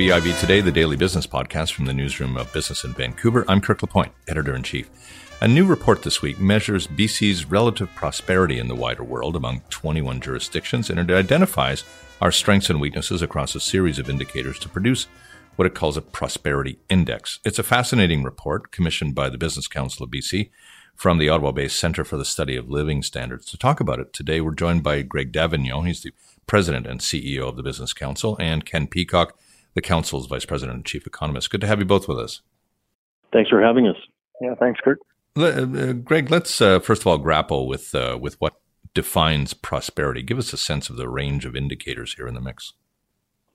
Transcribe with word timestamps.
BIV 0.00 0.40
Today, 0.40 0.62
the 0.62 0.72
daily 0.72 0.96
business 0.96 1.26
podcast 1.26 1.74
from 1.74 1.84
the 1.84 1.92
newsroom 1.92 2.38
of 2.38 2.50
Business 2.54 2.84
in 2.84 2.94
Vancouver. 2.94 3.44
I'm 3.46 3.60
Kirk 3.60 3.82
LaPointe, 3.82 4.14
editor 4.28 4.56
in 4.56 4.62
chief. 4.62 4.88
A 5.42 5.46
new 5.46 5.66
report 5.66 6.02
this 6.02 6.22
week 6.22 6.40
measures 6.40 6.86
BC's 6.86 7.44
relative 7.44 7.94
prosperity 7.94 8.58
in 8.58 8.68
the 8.68 8.74
wider 8.74 9.04
world 9.04 9.36
among 9.36 9.60
21 9.68 10.22
jurisdictions, 10.22 10.88
and 10.88 10.98
it 10.98 11.10
identifies 11.10 11.84
our 12.18 12.32
strengths 12.32 12.70
and 12.70 12.80
weaknesses 12.80 13.20
across 13.20 13.54
a 13.54 13.60
series 13.60 13.98
of 13.98 14.08
indicators 14.08 14.58
to 14.60 14.70
produce 14.70 15.06
what 15.56 15.66
it 15.66 15.74
calls 15.74 15.98
a 15.98 16.00
prosperity 16.00 16.78
index. 16.88 17.38
It's 17.44 17.58
a 17.58 17.62
fascinating 17.62 18.22
report 18.22 18.70
commissioned 18.70 19.14
by 19.14 19.28
the 19.28 19.36
Business 19.36 19.68
Council 19.68 20.04
of 20.04 20.10
BC 20.10 20.48
from 20.94 21.18
the 21.18 21.28
Ottawa 21.28 21.52
based 21.52 21.78
Center 21.78 22.04
for 22.04 22.16
the 22.16 22.24
Study 22.24 22.56
of 22.56 22.70
Living 22.70 23.02
Standards. 23.02 23.44
To 23.50 23.58
talk 23.58 23.80
about 23.80 24.00
it 24.00 24.14
today, 24.14 24.40
we're 24.40 24.54
joined 24.54 24.82
by 24.82 25.02
Greg 25.02 25.30
D'Avignon. 25.30 25.84
He's 25.84 26.00
the 26.00 26.12
president 26.46 26.86
and 26.86 27.00
CEO 27.00 27.46
of 27.46 27.56
the 27.56 27.62
Business 27.62 27.92
Council, 27.92 28.38
and 28.40 28.64
Ken 28.64 28.86
Peacock, 28.86 29.36
the 29.74 29.82
Council's 29.82 30.26
vice 30.26 30.44
president 30.44 30.76
and 30.76 30.86
chief 30.86 31.06
economist. 31.06 31.50
Good 31.50 31.60
to 31.62 31.66
have 31.66 31.78
you 31.78 31.84
both 31.84 32.08
with 32.08 32.18
us. 32.18 32.42
Thanks 33.32 33.50
for 33.50 33.62
having 33.62 33.86
us. 33.86 33.96
Yeah, 34.40 34.54
thanks, 34.58 34.80
Kurt. 34.82 34.98
Uh, 35.36 35.92
Greg, 35.92 36.30
let's 36.30 36.60
uh, 36.60 36.80
first 36.80 37.02
of 37.02 37.06
all 37.06 37.18
grapple 37.18 37.68
with 37.68 37.94
uh, 37.94 38.18
with 38.20 38.40
what 38.40 38.54
defines 38.94 39.54
prosperity. 39.54 40.22
Give 40.22 40.38
us 40.38 40.52
a 40.52 40.56
sense 40.56 40.90
of 40.90 40.96
the 40.96 41.08
range 41.08 41.44
of 41.44 41.54
indicators 41.54 42.14
here 42.14 42.26
in 42.26 42.34
the 42.34 42.40
mix. 42.40 42.72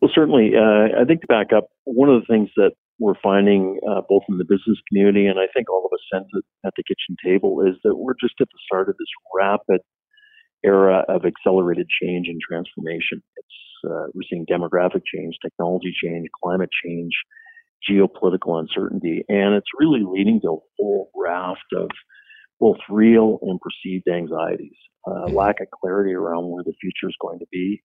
Well, 0.02 0.12
certainly. 0.14 0.54
Uh, 0.56 1.02
I 1.02 1.06
think 1.06 1.22
to 1.22 1.28
back 1.28 1.52
up, 1.52 1.66
one 1.84 2.10
of 2.10 2.22
the 2.22 2.28
things 2.28 2.50
that 2.56 2.72
we're 3.00 3.20
finding 3.22 3.80
uh, 3.90 4.02
both 4.08 4.24
in 4.30 4.38
the 4.38 4.46
business 4.46 4.80
community 4.88 5.26
and 5.26 5.38
I 5.38 5.48
think 5.54 5.70
all 5.70 5.86
of 5.86 5.92
us 5.92 6.00
sense 6.14 6.30
it 6.34 6.46
at 6.66 6.74
the 6.78 6.84
kitchen 6.84 7.18
table 7.24 7.62
is 7.62 7.76
that 7.84 7.96
we're 7.96 8.16
just 8.20 8.36
at 8.40 8.48
the 8.48 8.60
start 8.66 8.88
of 8.88 8.96
this 8.98 9.08
rapid 9.36 9.82
era 10.64 11.04
of 11.08 11.26
accelerated 11.26 11.88
change 12.02 12.28
and 12.28 12.40
transformation. 12.42 13.22
It's 13.38 13.56
uh, 13.86 14.08
we're 14.14 14.28
seeing 14.30 14.46
demographic 14.46 15.02
change, 15.14 15.36
technology 15.44 15.94
change, 16.04 16.28
climate 16.44 16.70
change, 16.84 17.12
geopolitical 17.90 18.60
uncertainty, 18.60 19.24
and 19.30 19.54
it's 19.54 19.68
really 19.80 20.02
leading 20.06 20.42
to 20.42 20.48
a 20.48 20.58
whole 20.78 21.12
raft 21.16 21.60
of 21.76 21.90
both 22.60 22.78
real 22.90 23.38
and 23.42 23.60
perceived 23.60 24.08
anxieties, 24.08 24.78
uh, 25.08 25.26
lack 25.28 25.60
of 25.62 25.68
clarity 25.70 26.14
around 26.14 26.50
where 26.50 26.64
the 26.64 26.74
future 26.82 27.10
is 27.10 27.16
going 27.22 27.40
to 27.40 27.46
be. 27.52 27.84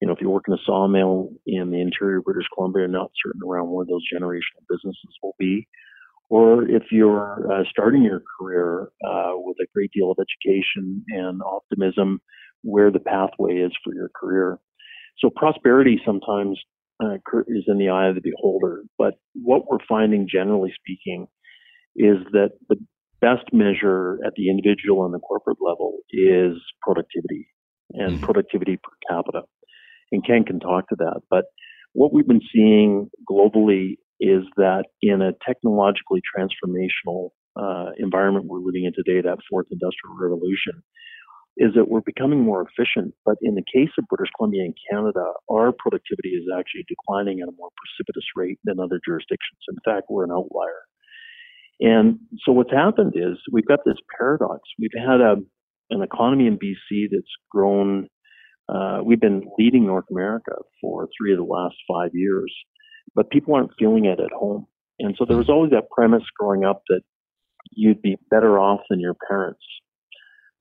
You 0.00 0.06
know, 0.06 0.14
if 0.14 0.20
you 0.20 0.30
work 0.30 0.44
in 0.46 0.54
a 0.54 0.64
sawmill 0.64 1.30
in 1.46 1.70
the 1.70 1.80
interior 1.80 2.18
of 2.18 2.24
British 2.24 2.46
Columbia, 2.54 2.88
not 2.88 3.10
certain 3.24 3.42
around 3.46 3.70
where 3.70 3.84
those 3.84 4.04
generational 4.12 4.64
businesses 4.68 5.18
will 5.22 5.34
be. 5.38 5.66
Or 6.30 6.62
if 6.62 6.84
you're 6.92 7.52
uh, 7.52 7.64
starting 7.68 8.04
your 8.04 8.22
career 8.38 8.92
uh, 9.04 9.32
with 9.34 9.56
a 9.60 9.66
great 9.74 9.90
deal 9.92 10.12
of 10.12 10.18
education 10.18 11.04
and 11.08 11.42
optimism, 11.42 12.20
where 12.62 12.90
the 12.90 13.00
pathway 13.00 13.56
is 13.56 13.72
for 13.82 13.92
your 13.94 14.10
career. 14.14 14.58
So 15.18 15.28
prosperity 15.34 16.00
sometimes 16.06 16.58
uh, 17.02 17.14
is 17.48 17.64
in 17.66 17.78
the 17.78 17.88
eye 17.88 18.08
of 18.08 18.14
the 18.14 18.20
beholder. 18.20 18.82
But 18.96 19.14
what 19.34 19.66
we're 19.68 19.84
finding, 19.88 20.28
generally 20.30 20.72
speaking, 20.80 21.26
is 21.96 22.18
that 22.32 22.50
the 22.68 22.76
best 23.20 23.52
measure 23.52 24.18
at 24.24 24.34
the 24.36 24.48
individual 24.48 25.04
and 25.04 25.12
the 25.12 25.18
corporate 25.18 25.58
level 25.60 25.98
is 26.10 26.56
productivity 26.80 27.48
and 27.92 28.14
mm-hmm. 28.14 28.24
productivity 28.24 28.76
per 28.76 28.92
capita. 29.08 29.42
And 30.12 30.24
Ken 30.24 30.44
can 30.44 30.60
talk 30.60 30.88
to 30.88 30.96
that. 30.98 31.20
But 31.28 31.44
what 31.92 32.12
we've 32.12 32.26
been 32.26 32.40
seeing 32.54 33.10
globally 33.28 33.96
is 34.20 34.44
that 34.56 34.84
in 35.02 35.22
a 35.22 35.32
technologically 35.46 36.20
transformational 36.22 37.30
uh, 37.56 37.90
environment 37.98 38.46
we're 38.46 38.60
living 38.60 38.84
in 38.84 38.92
today, 38.92 39.20
that 39.20 39.38
fourth 39.50 39.66
industrial 39.70 40.16
revolution, 40.16 40.82
is 41.56 41.74
that 41.74 41.88
we're 41.88 42.00
becoming 42.00 42.40
more 42.40 42.64
efficient. 42.64 43.14
But 43.24 43.36
in 43.42 43.54
the 43.54 43.64
case 43.74 43.90
of 43.98 44.06
British 44.08 44.30
Columbia 44.36 44.62
and 44.64 44.74
Canada, 44.90 45.32
our 45.50 45.72
productivity 45.72 46.30
is 46.30 46.44
actually 46.56 46.84
declining 46.88 47.40
at 47.40 47.48
a 47.48 47.56
more 47.56 47.70
precipitous 47.76 48.24
rate 48.36 48.58
than 48.64 48.78
other 48.78 49.00
jurisdictions. 49.04 49.60
In 49.68 49.76
fact, 49.84 50.06
we're 50.08 50.24
an 50.24 50.30
outlier. 50.32 50.84
And 51.80 52.20
so 52.44 52.52
what's 52.52 52.72
happened 52.72 53.14
is 53.16 53.36
we've 53.50 53.66
got 53.66 53.80
this 53.84 53.96
paradox. 54.16 54.60
We've 54.78 54.90
had 54.96 55.20
a, 55.20 55.36
an 55.90 56.02
economy 56.02 56.46
in 56.46 56.58
BC 56.58 57.08
that's 57.10 57.34
grown. 57.50 58.08
Uh, 58.68 59.00
we've 59.04 59.20
been 59.20 59.42
leading 59.58 59.86
North 59.86 60.04
America 60.10 60.52
for 60.80 61.08
three 61.18 61.32
of 61.32 61.38
the 61.38 61.44
last 61.44 61.76
five 61.88 62.10
years, 62.12 62.54
but 63.14 63.30
people 63.30 63.54
aren't 63.54 63.72
feeling 63.78 64.04
it 64.04 64.20
at 64.20 64.32
home. 64.32 64.66
And 64.98 65.14
so 65.18 65.24
there 65.24 65.36
was 65.36 65.48
always 65.48 65.70
that 65.70 65.90
premise 65.90 66.24
growing 66.38 66.64
up 66.64 66.82
that 66.88 67.00
you'd 67.72 68.02
be 68.02 68.16
better 68.30 68.58
off 68.58 68.80
than 68.90 69.00
your 69.00 69.16
parents 69.28 69.62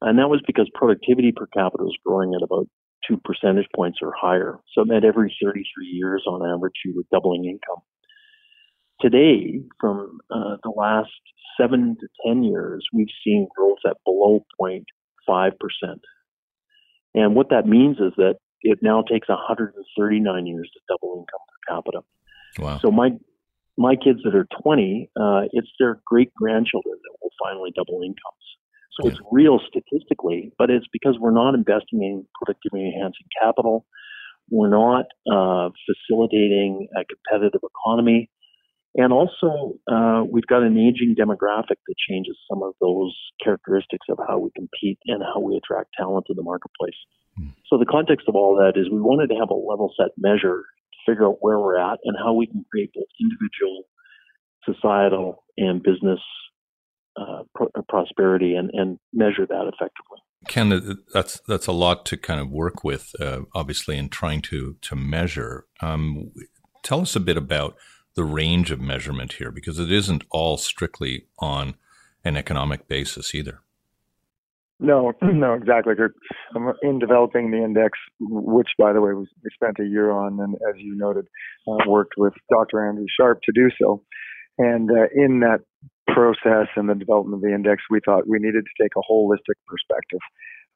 and 0.01 0.17
that 0.19 0.29
was 0.29 0.41
because 0.45 0.69
productivity 0.73 1.31
per 1.31 1.45
capita 1.47 1.83
was 1.83 1.97
growing 2.05 2.33
at 2.33 2.43
about 2.43 2.67
two 3.07 3.17
percentage 3.23 3.67
points 3.75 3.99
or 4.01 4.13
higher. 4.15 4.59
So 4.73 4.81
it 4.81 4.87
meant 4.87 5.05
every 5.05 5.35
33 5.43 5.63
years 5.87 6.23
on 6.27 6.47
average 6.47 6.73
you 6.85 6.95
were 6.95 7.03
doubling 7.11 7.45
income. 7.45 7.83
Today, 9.01 9.61
from 9.79 10.19
uh, 10.29 10.57
the 10.63 10.73
last 10.75 11.11
seven 11.59 11.97
to 11.99 12.07
10 12.27 12.43
years, 12.43 12.85
we've 12.93 13.07
seen 13.23 13.47
growth 13.55 13.79
at 13.87 13.97
below 14.05 14.45
0.5%. 14.61 14.83
And 17.15 17.35
what 17.35 17.49
that 17.49 17.65
means 17.65 17.97
is 17.97 18.13
that 18.17 18.35
it 18.61 18.79
now 18.81 19.01
takes 19.01 19.29
139 19.29 20.45
years 20.45 20.69
to 20.73 20.79
double 20.89 21.13
income 21.13 21.39
per 21.47 21.75
capita. 21.75 22.01
Wow. 22.57 22.79
So 22.81 22.91
my 22.91 23.11
my 23.77 23.95
kids 23.95 24.19
that 24.25 24.35
are 24.35 24.45
20, 24.61 25.09
uh, 25.15 25.41
it's 25.53 25.69
their 25.79 26.01
great 26.05 26.33
grandchildren 26.35 26.95
that 27.01 27.17
will 27.21 27.31
finally 27.41 27.71
double 27.73 28.01
incomes. 28.03 28.45
So 28.99 29.07
yeah. 29.07 29.13
it's 29.13 29.21
real 29.31 29.59
statistically, 29.65 30.51
but 30.57 30.69
it's 30.69 30.85
because 30.91 31.17
we're 31.17 31.31
not 31.31 31.55
investing 31.55 32.03
in 32.03 32.25
productivity 32.35 32.91
enhancing 32.93 33.27
capital. 33.41 33.85
We're 34.51 34.69
not 34.69 35.05
uh, 35.31 35.69
facilitating 35.87 36.89
a 36.93 37.05
competitive 37.05 37.61
economy. 37.63 38.29
And 38.95 39.13
also, 39.13 39.77
uh, 39.89 40.23
we've 40.29 40.47
got 40.47 40.63
an 40.63 40.75
aging 40.77 41.15
demographic 41.17 41.77
that 41.87 41.95
changes 42.09 42.35
some 42.49 42.63
of 42.63 42.73
those 42.81 43.15
characteristics 43.41 44.07
of 44.09 44.17
how 44.27 44.39
we 44.39 44.49
compete 44.55 44.97
and 45.05 45.23
how 45.23 45.39
we 45.39 45.55
attract 45.55 45.91
talent 45.95 46.25
to 46.27 46.33
the 46.33 46.41
marketplace. 46.41 46.97
Mm. 47.39 47.53
So, 47.69 47.77
the 47.77 47.85
context 47.85 48.27
of 48.27 48.35
all 48.35 48.55
that 48.57 48.79
is 48.79 48.89
we 48.89 48.99
wanted 48.99 49.27
to 49.27 49.35
have 49.35 49.51
a 49.51 49.53
level 49.53 49.93
set 49.95 50.09
measure 50.17 50.65
figure 51.05 51.27
out 51.27 51.37
where 51.41 51.59
we're 51.59 51.79
at 51.79 51.99
and 52.03 52.15
how 52.17 52.33
we 52.33 52.47
can 52.47 52.65
create 52.71 52.91
both 52.93 53.05
individual, 53.19 53.83
societal, 54.65 55.43
and 55.57 55.81
business 55.83 56.19
uh, 57.19 57.43
uh, 57.59 57.81
prosperity 57.87 58.55
and, 58.55 58.69
and 58.73 58.97
measure 59.13 59.45
that 59.45 59.71
effectively. 59.73 60.19
Ken, 60.47 60.97
that's 61.13 61.41
that's 61.47 61.67
a 61.67 61.73
lot 61.73 62.05
to 62.05 62.15
kind 62.15 62.39
of 62.39 62.49
work 62.49 62.83
with, 62.83 63.13
uh, 63.19 63.41
obviously, 63.53 63.97
in 63.97 64.07
trying 64.07 64.41
to 64.43 64.77
to 64.81 64.95
measure. 64.95 65.65
Um, 65.81 66.31
tell 66.81 67.01
us 67.01 67.15
a 67.15 67.19
bit 67.19 67.35
about 67.35 67.75
the 68.15 68.23
range 68.23 68.71
of 68.71 68.79
measurement 68.79 69.33
here, 69.33 69.51
because 69.51 69.79
it 69.79 69.91
isn't 69.91 70.23
all 70.29 70.57
strictly 70.57 71.27
on 71.39 71.75
an 72.23 72.37
economic 72.37 72.87
basis 72.87 73.35
either. 73.35 73.61
No, 74.79 75.11
no, 75.21 75.53
exactly. 75.53 75.93
Um, 76.55 76.73
in 76.81 76.99
developing 76.99 77.51
the 77.51 77.63
index, 77.63 77.97
which, 78.19 78.69
by 78.77 78.93
the 78.93 79.01
way, 79.01 79.13
we 79.13 79.25
spent 79.53 79.77
a 79.79 79.85
year 79.85 80.11
on, 80.11 80.39
and 80.39 80.55
as 80.55 80.75
you 80.77 80.95
noted, 80.95 81.25
uh, 81.67 81.77
worked 81.87 82.13
with 82.17 82.33
Dr. 82.51 82.87
Andrew 82.87 83.05
Sharpe 83.19 83.41
to 83.43 83.51
do 83.53 83.69
so. 83.81 84.03
And 84.57 84.89
uh, 84.91 85.07
in 85.15 85.41
that 85.41 85.59
process 86.07 86.67
and 86.75 86.89
the 86.89 86.95
development 86.95 87.35
of 87.35 87.41
the 87.41 87.53
index, 87.53 87.83
we 87.89 87.99
thought 88.03 88.27
we 88.27 88.39
needed 88.39 88.63
to 88.65 88.83
take 88.83 88.91
a 88.97 89.11
holistic 89.11 89.55
perspective. 89.67 90.19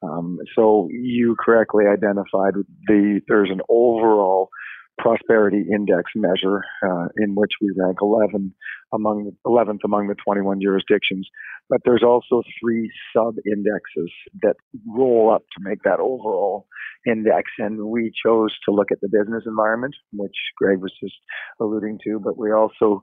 Um, 0.02 0.38
so 0.54 0.88
you 0.90 1.36
correctly 1.42 1.84
identified 1.86 2.54
the 2.86 3.20
there's 3.26 3.50
an 3.50 3.60
overall 3.68 4.50
prosperity 4.98 5.64
index 5.72 6.10
measure 6.14 6.62
uh, 6.86 7.06
in 7.18 7.34
which 7.34 7.52
we 7.60 7.70
rank 7.76 7.98
11 8.00 8.54
among 8.92 9.24
the 9.24 9.50
11th 9.50 9.80
among 9.84 10.08
the 10.08 10.14
21 10.24 10.60
jurisdictions. 10.62 11.28
But 11.68 11.80
there's 11.84 12.02
also 12.04 12.42
three 12.60 12.90
sub 13.14 13.34
indexes 13.46 14.12
that 14.42 14.54
roll 14.86 15.32
up 15.34 15.42
to 15.56 15.68
make 15.68 15.82
that 15.82 16.00
overall 16.00 16.66
index. 17.06 17.50
And 17.58 17.86
we 17.86 18.12
chose 18.24 18.54
to 18.66 18.74
look 18.74 18.92
at 18.92 19.00
the 19.00 19.08
business 19.08 19.44
environment, 19.46 19.94
which 20.12 20.36
Greg 20.58 20.78
was 20.78 20.92
just 21.02 21.16
alluding 21.60 21.98
to, 22.04 22.20
but 22.22 22.38
we 22.38 22.52
also 22.52 23.00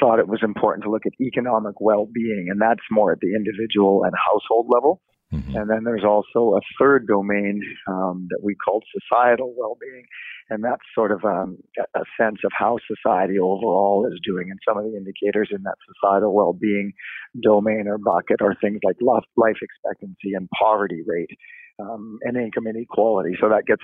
thought 0.00 0.18
it 0.18 0.28
was 0.28 0.40
important 0.42 0.84
to 0.84 0.90
look 0.90 1.06
at 1.06 1.12
economic 1.20 1.80
well-being, 1.80 2.48
and 2.50 2.60
that's 2.60 2.82
more 2.90 3.12
at 3.12 3.20
the 3.20 3.34
individual 3.34 4.02
and 4.04 4.12
household 4.26 4.66
level. 4.68 5.00
Mm-hmm. 5.32 5.56
And 5.56 5.68
then 5.68 5.82
there's 5.84 6.04
also 6.04 6.56
a 6.56 6.60
third 6.78 7.06
domain 7.08 7.60
um, 7.88 8.28
that 8.30 8.38
we 8.42 8.54
called 8.54 8.84
societal 8.94 9.54
well-being, 9.56 10.06
and 10.50 10.62
that's 10.62 10.82
sort 10.94 11.10
of 11.10 11.24
um, 11.24 11.58
a 11.94 12.04
sense 12.20 12.38
of 12.44 12.52
how 12.56 12.78
society 12.86 13.38
overall 13.38 14.06
is 14.06 14.20
doing. 14.24 14.50
And 14.50 14.60
some 14.66 14.78
of 14.78 14.84
the 14.84 14.96
indicators 14.96 15.48
in 15.50 15.64
that 15.64 15.74
societal 15.90 16.32
well-being 16.32 16.92
domain 17.42 17.86
or 17.88 17.98
bucket 17.98 18.40
are 18.40 18.54
things 18.60 18.78
like 18.84 18.96
life 19.02 19.58
expectancy 19.60 20.34
and 20.34 20.48
poverty 20.50 21.02
rate 21.04 21.30
um, 21.80 22.18
and 22.22 22.36
income 22.36 22.66
inequality. 22.66 23.36
So 23.40 23.48
that 23.48 23.66
gets 23.66 23.82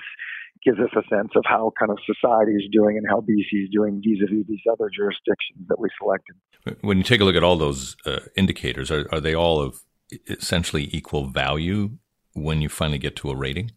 gives 0.63 0.79
us 0.79 0.91
a 0.95 1.03
sense 1.13 1.31
of 1.35 1.43
how 1.45 1.73
kind 1.77 1.91
of 1.91 1.97
society 2.05 2.53
is 2.53 2.63
doing 2.71 2.97
and 2.97 3.05
how 3.09 3.19
BC 3.19 3.65
is 3.65 3.69
doing 3.73 4.01
vis-a-vis 4.01 4.45
these 4.47 4.61
other 4.71 4.89
jurisdictions 4.95 5.67
that 5.67 5.77
we 5.77 5.89
selected. 5.99 6.35
When 6.81 6.97
you 6.97 7.03
take 7.03 7.19
a 7.19 7.25
look 7.25 7.35
at 7.35 7.43
all 7.43 7.57
those 7.57 7.97
uh, 8.05 8.19
indicators, 8.37 8.89
are, 8.89 9.05
are 9.11 9.19
they 9.19 9.35
all 9.35 9.59
of 9.59 9.81
essentially 10.27 10.89
equal 10.91 11.27
value 11.27 11.91
when 12.33 12.61
you 12.61 12.69
finally 12.69 12.97
get 12.97 13.15
to 13.17 13.29
a 13.29 13.35
rating? 13.35 13.71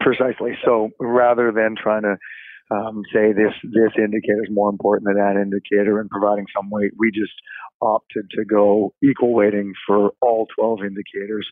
Precisely. 0.00 0.56
So 0.64 0.90
rather 0.98 1.52
than 1.52 1.74
trying 1.80 2.02
to 2.02 2.16
um, 2.70 3.02
say 3.12 3.32
this 3.32 3.52
this 3.64 3.92
indicator 3.98 4.44
is 4.44 4.50
more 4.50 4.70
important 4.70 5.06
than 5.06 5.16
that 5.16 5.40
indicator 5.40 6.00
and 6.00 6.08
providing 6.08 6.46
some 6.54 6.70
weight. 6.70 6.92
We 6.96 7.10
just 7.10 7.32
opted 7.82 8.30
to 8.30 8.44
go 8.44 8.94
equal 9.02 9.32
weighting 9.34 9.72
for 9.86 10.12
all 10.20 10.46
12 10.56 10.80
indicators. 10.80 11.48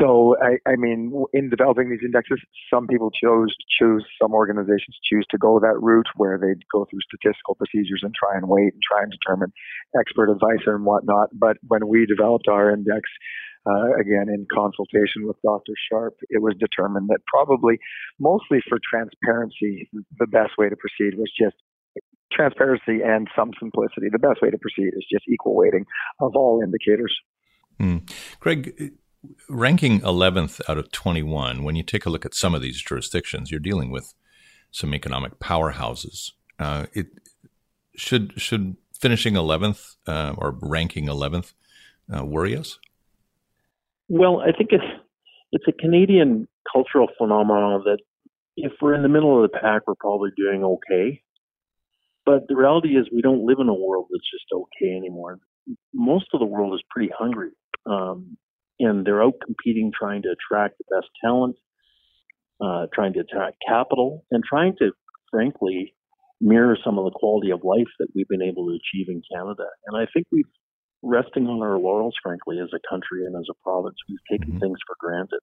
So 0.00 0.36
I, 0.42 0.58
I 0.68 0.76
mean, 0.76 1.12
in 1.32 1.50
developing 1.50 1.90
these 1.90 2.02
indexes, 2.04 2.40
some 2.72 2.86
people 2.86 3.10
chose 3.10 3.54
choose 3.78 4.04
some 4.20 4.32
organizations 4.32 4.98
choose 5.04 5.24
to 5.30 5.38
go 5.38 5.60
that 5.60 5.78
route 5.80 6.08
where 6.16 6.38
they'd 6.38 6.66
go 6.72 6.86
through 6.90 7.00
statistical 7.06 7.54
procedures 7.54 8.00
and 8.02 8.12
try 8.14 8.36
and 8.36 8.48
weight 8.48 8.72
and 8.72 8.82
try 8.82 9.02
and 9.02 9.12
determine 9.12 9.52
expert 9.98 10.30
advice 10.30 10.66
and 10.66 10.84
whatnot. 10.84 11.28
But 11.32 11.58
when 11.68 11.86
we 11.86 12.06
developed 12.06 12.48
our 12.48 12.70
index, 12.70 13.08
uh, 13.66 13.94
again 13.98 14.26
in 14.28 14.46
consultation 14.52 15.26
with 15.26 15.36
Dr. 15.42 15.72
Sharpe, 15.88 16.18
it 16.28 16.42
was 16.42 16.54
determined 16.58 17.08
that 17.08 17.20
probably, 17.26 17.78
mostly 18.18 18.58
for 18.68 18.78
transparency, 18.82 19.88
the 20.18 20.26
best 20.26 20.52
way 20.58 20.68
to 20.68 20.76
proceed 20.76 21.16
was 21.16 21.32
just 21.38 21.56
transparency 22.32 23.00
and 23.04 23.28
some 23.36 23.52
simplicity. 23.58 24.08
The 24.10 24.18
best 24.18 24.42
way 24.42 24.50
to 24.50 24.58
proceed 24.58 24.88
is 24.88 25.06
just 25.10 25.24
equal 25.28 25.54
weighting 25.54 25.86
of 26.20 26.32
all 26.34 26.60
indicators. 26.62 27.14
Mm. 27.80 28.10
Greg, 28.40 28.92
ranking 29.48 30.00
11th 30.00 30.60
out 30.68 30.78
of 30.78 30.90
21, 30.92 31.64
when 31.64 31.76
you 31.76 31.82
take 31.82 32.06
a 32.06 32.10
look 32.10 32.24
at 32.24 32.34
some 32.34 32.54
of 32.54 32.62
these 32.62 32.80
jurisdictions, 32.80 33.50
you're 33.50 33.60
dealing 33.60 33.90
with 33.90 34.14
some 34.70 34.94
economic 34.94 35.38
powerhouses. 35.38 36.32
Uh, 36.58 36.86
it 36.92 37.06
should 37.96 38.40
should 38.40 38.76
finishing 38.98 39.34
11th 39.34 39.96
uh, 40.06 40.34
or 40.36 40.56
ranking 40.62 41.06
11th 41.06 41.52
uh, 42.14 42.24
worry 42.24 42.56
us? 42.56 42.78
Well, 44.08 44.40
I 44.40 44.52
think 44.52 44.70
it's 44.72 44.84
it's 45.52 45.64
a 45.68 45.72
Canadian 45.72 46.48
cultural 46.70 47.08
phenomenon 47.18 47.82
that 47.84 47.98
if 48.56 48.72
we're 48.80 48.94
in 48.94 49.02
the 49.02 49.08
middle 49.08 49.42
of 49.42 49.50
the 49.50 49.58
pack, 49.58 49.82
we're 49.86 49.94
probably 49.94 50.30
doing 50.36 50.64
okay. 50.64 51.22
But 52.26 52.48
the 52.48 52.56
reality 52.56 52.96
is, 52.96 53.06
we 53.12 53.22
don't 53.22 53.46
live 53.46 53.58
in 53.60 53.68
a 53.68 53.74
world 53.74 54.06
that's 54.10 54.30
just 54.30 54.46
okay 54.52 54.96
anymore. 54.96 55.38
Most 55.92 56.26
of 56.32 56.40
the 56.40 56.46
world 56.46 56.74
is 56.74 56.82
pretty 56.90 57.12
hungry, 57.16 57.50
um, 57.86 58.36
and 58.80 59.06
they're 59.06 59.22
out 59.22 59.34
competing, 59.44 59.92
trying 59.96 60.22
to 60.22 60.34
attract 60.34 60.78
the 60.78 60.96
best 60.96 61.08
talent, 61.24 61.56
uh, 62.60 62.86
trying 62.92 63.12
to 63.14 63.20
attract 63.20 63.56
capital, 63.66 64.24
and 64.30 64.42
trying 64.44 64.74
to, 64.78 64.92
frankly, 65.30 65.94
mirror 66.40 66.76
some 66.84 66.98
of 66.98 67.04
the 67.04 67.18
quality 67.18 67.50
of 67.50 67.64
life 67.64 67.88
that 67.98 68.08
we've 68.14 68.28
been 68.28 68.42
able 68.42 68.66
to 68.66 68.76
achieve 68.76 69.08
in 69.08 69.22
Canada. 69.32 69.64
And 69.86 69.96
I 69.96 70.06
think 70.12 70.26
we've 70.32 70.44
resting 71.04 71.46
on 71.46 71.62
our 71.62 71.78
laurels, 71.78 72.14
frankly, 72.22 72.58
as 72.58 72.70
a 72.74 72.80
country 72.88 73.26
and 73.26 73.36
as 73.36 73.46
a 73.50 73.62
province. 73.62 73.96
We've 74.08 74.18
taken 74.30 74.54
mm-hmm. 74.54 74.60
things 74.60 74.78
for 74.86 74.96
granted. 74.98 75.40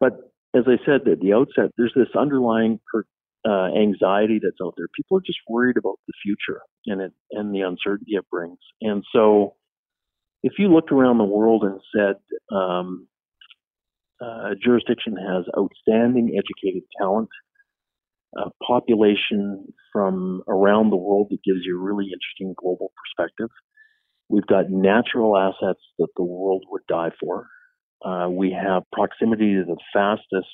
But 0.00 0.32
as 0.54 0.64
I 0.66 0.84
said 0.84 1.08
at 1.08 1.20
the 1.20 1.32
outset, 1.32 1.70
there's 1.78 1.94
this 1.94 2.14
underlying 2.18 2.80
per, 2.92 3.04
uh, 3.48 3.74
anxiety 3.74 4.40
that's 4.42 4.58
out 4.62 4.74
there. 4.76 4.88
People 4.94 5.18
are 5.18 5.22
just 5.24 5.38
worried 5.48 5.76
about 5.76 5.98
the 6.06 6.12
future 6.22 6.60
and 6.86 7.00
it 7.00 7.12
and 7.30 7.54
the 7.54 7.60
uncertainty 7.60 8.12
it 8.14 8.28
brings. 8.30 8.58
And 8.80 9.04
so, 9.12 9.54
if 10.42 10.54
you 10.58 10.68
looked 10.72 10.92
around 10.92 11.18
the 11.18 11.24
world 11.24 11.64
and 11.64 11.80
said 11.94 12.16
um, 12.54 13.06
uh, 14.20 14.50
jurisdiction 14.62 15.16
has 15.16 15.44
outstanding 15.58 16.36
educated 16.36 16.82
talent, 17.00 17.28
a 18.36 18.50
population 18.66 19.72
from 19.92 20.42
around 20.48 20.90
the 20.90 20.96
world 20.96 21.28
that 21.30 21.42
gives 21.44 21.60
you 21.64 21.78
a 21.78 21.82
really 21.82 22.06
interesting 22.06 22.54
global 22.56 22.92
perspective, 22.96 23.50
We've 24.32 24.46
got 24.46 24.70
natural 24.70 25.36
assets 25.36 25.82
that 25.98 26.08
the 26.16 26.24
world 26.24 26.64
would 26.70 26.86
die 26.88 27.10
for. 27.20 27.48
Uh, 28.02 28.28
we 28.30 28.50
have 28.50 28.82
proximity 28.90 29.56
to 29.56 29.64
the 29.66 29.76
fastest 29.92 30.48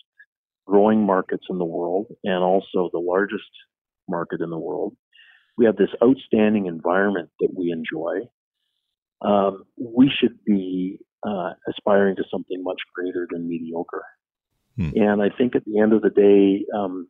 growing 0.67 1.07
markets 1.07 1.45
in 1.49 1.59
the 1.59 1.65
world 1.65 2.07
and 2.25 2.43
also 2.43 2.91
the 2.93 2.99
largest 2.99 3.49
market 4.09 4.41
in 4.41 4.51
the 4.51 4.59
world. 4.59 4.97
We 5.57 5.67
have 5.67 5.77
this 5.77 5.95
outstanding 6.03 6.67
environment 6.67 7.31
that 7.39 7.55
we 7.57 7.71
enjoy. 7.71 8.29
Um, 9.23 9.65
we 9.77 10.11
should 10.19 10.39
be 10.45 10.99
uh, 11.27 11.51
aspiring 11.69 12.17
to 12.17 12.25
something 12.31 12.63
much 12.63 12.81
greater 12.95 13.27
than 13.31 13.49
mediocre. 13.49 14.05
Hmm. 14.77 14.91
And 14.95 15.23
I 15.23 15.29
think 15.37 15.57
at 15.57 15.65
the 15.65 15.81
end 15.81 15.93
of 15.93 16.03
the 16.03 16.11
day, 16.11 16.65
um, 16.77 17.09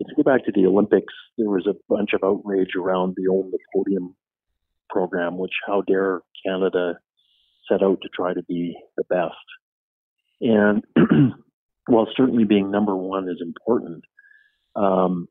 if 0.00 0.08
you 0.08 0.22
go 0.22 0.30
back 0.30 0.44
to 0.46 0.52
the 0.52 0.66
Olympics, 0.66 1.12
there 1.38 1.48
was 1.48 1.66
a 1.66 1.74
bunch 1.88 2.10
of 2.12 2.22
outrage 2.24 2.74
around 2.76 3.14
the 3.16 3.30
Own 3.30 3.50
the 3.50 3.58
Podium 3.74 4.14
program, 4.90 5.38
which 5.38 5.52
How 5.66 5.82
Dare 5.82 6.20
Canada 6.44 6.94
set 7.68 7.82
out 7.82 7.98
to 8.02 8.08
try 8.14 8.34
to 8.34 8.42
be 8.44 8.76
the 8.96 9.04
best. 9.04 9.34
And 10.40 10.84
while 11.86 12.08
certainly 12.16 12.44
being 12.44 12.70
number 12.70 12.96
one 12.96 13.28
is 13.28 13.40
important, 13.40 14.04
um, 14.74 15.28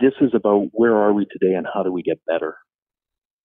this 0.00 0.14
is 0.20 0.30
about 0.34 0.68
where 0.72 0.96
are 0.96 1.12
we 1.12 1.26
today 1.26 1.54
and 1.54 1.66
how 1.72 1.82
do 1.82 1.92
we 1.92 2.02
get 2.02 2.24
better. 2.26 2.56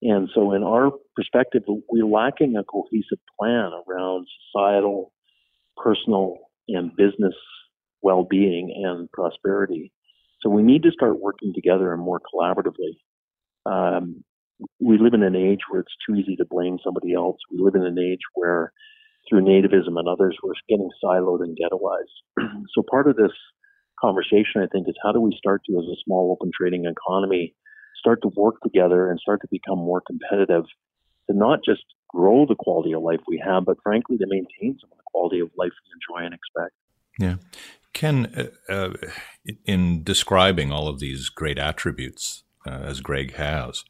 And 0.03 0.29
so, 0.35 0.51
in 0.51 0.63
our 0.63 0.91
perspective, 1.15 1.63
we're 1.67 2.05
lacking 2.05 2.57
a 2.57 2.63
cohesive 2.65 3.19
plan 3.39 3.71
around 3.87 4.27
societal, 4.51 5.13
personal, 5.77 6.37
and 6.67 6.93
business 6.95 7.35
well 8.01 8.27
being 8.29 8.83
and 8.85 9.09
prosperity. 9.11 9.93
So, 10.41 10.49
we 10.49 10.61
need 10.61 10.83
to 10.83 10.91
start 10.91 11.21
working 11.21 11.53
together 11.55 11.93
and 11.93 12.01
more 12.01 12.19
collaboratively. 12.19 12.97
Um, 13.65 14.23
we 14.81 14.97
live 14.97 15.13
in 15.13 15.23
an 15.23 15.37
age 15.37 15.61
where 15.69 15.81
it's 15.81 15.95
too 16.05 16.15
easy 16.15 16.35
to 16.35 16.45
blame 16.49 16.79
somebody 16.83 17.13
else. 17.13 17.37
We 17.49 17.63
live 17.63 17.75
in 17.75 17.85
an 17.85 17.97
age 17.97 18.21
where, 18.33 18.73
through 19.29 19.43
nativism 19.43 19.97
and 19.97 20.07
others, 20.09 20.37
we're 20.43 20.51
getting 20.67 20.89
siloed 21.01 21.43
and 21.43 21.57
ghettoized. 21.57 22.65
so 22.75 22.83
part 22.91 23.07
of 23.07 23.15
this 23.15 23.31
conversation, 24.01 24.61
I 24.61 24.67
think, 24.67 24.89
is 24.89 24.95
how 25.01 25.13
do 25.13 25.21
we 25.21 25.33
start 25.37 25.61
to, 25.67 25.77
as 25.77 25.85
a 25.85 26.03
small 26.03 26.35
open 26.37 26.51
trading 26.57 26.85
economy, 26.85 27.55
start 28.03 28.21
to 28.21 28.31
work 28.35 28.55
together 28.61 29.09
and 29.09 29.19
start 29.19 29.39
to 29.41 29.47
become 29.49 29.77
more 29.77 30.01
competitive 30.01 30.65
to 31.29 31.37
not 31.37 31.59
just 31.65 31.83
grow 32.09 32.45
the 32.45 32.55
quality 32.55 32.93
of 32.93 33.01
life 33.01 33.21
we 33.27 33.41
have, 33.43 33.63
but 33.65 33.77
frankly, 33.81 34.17
to 34.17 34.25
maintain 34.27 34.77
some 34.81 34.91
of 34.91 34.97
the 34.97 35.03
quality 35.05 35.39
of 35.39 35.49
life 35.57 35.71
we 35.71 36.17
enjoy 36.19 36.25
and 36.25 36.33
expect. 36.33 36.73
Yeah. 37.17 37.35
Ken, 37.93 38.51
uh, 38.69 38.71
uh, 38.71 38.93
in 39.65 40.03
describing 40.03 40.71
all 40.71 40.87
of 40.87 40.99
these 40.99 41.29
great 41.29 41.57
attributes, 41.57 42.43
uh, 42.65 42.71
as 42.71 43.01
Greg 43.01 43.35
has, 43.35 43.83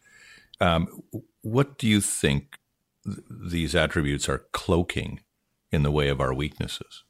um, 0.62 1.04
what 1.42 1.78
do 1.78 1.88
you 1.88 2.02
think 2.02 2.58
th- 3.06 3.20
these 3.30 3.76
attributes 3.76 4.30
are 4.30 4.46
cloaking 4.52 5.22
in 5.72 5.84
the 5.84 5.92
way 5.92 6.10
of 6.10 6.22
our 6.22 6.34
weaknesses? 6.34 7.04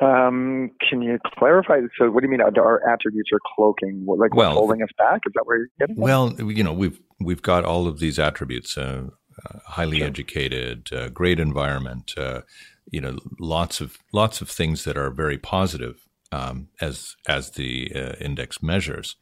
Um, 0.00 0.70
can 0.88 1.00
you 1.00 1.18
clarify? 1.38 1.80
So, 1.98 2.10
what 2.10 2.20
do 2.20 2.26
you 2.26 2.30
mean? 2.30 2.40
Our 2.42 2.88
attributes 2.88 3.30
are 3.32 3.40
cloaking, 3.54 4.04
like 4.06 4.34
well, 4.34 4.52
holding 4.52 4.82
us 4.82 4.90
back? 4.98 5.22
Is 5.26 5.32
that 5.34 5.46
where 5.46 5.58
you're 5.58 5.68
getting? 5.78 5.96
Well, 5.96 6.34
you 6.38 6.62
know, 6.62 6.72
we've 6.72 7.00
we've 7.20 7.42
got 7.42 7.64
all 7.64 7.86
of 7.86 7.98
these 7.98 8.18
attributes: 8.18 8.76
uh, 8.76 9.08
uh, 9.44 9.58
highly 9.66 9.98
sure. 9.98 10.06
educated, 10.06 10.92
uh, 10.92 11.08
great 11.08 11.40
environment, 11.40 12.12
uh, 12.16 12.42
you 12.90 13.00
know, 13.00 13.18
lots 13.40 13.80
of 13.80 13.98
lots 14.12 14.40
of 14.40 14.50
things 14.50 14.84
that 14.84 14.96
are 14.96 15.10
very 15.10 15.38
positive 15.38 16.06
um, 16.32 16.68
as 16.80 17.16
as 17.28 17.52
the 17.52 17.92
uh, 17.94 18.12
index 18.20 18.62
measures. 18.62 19.16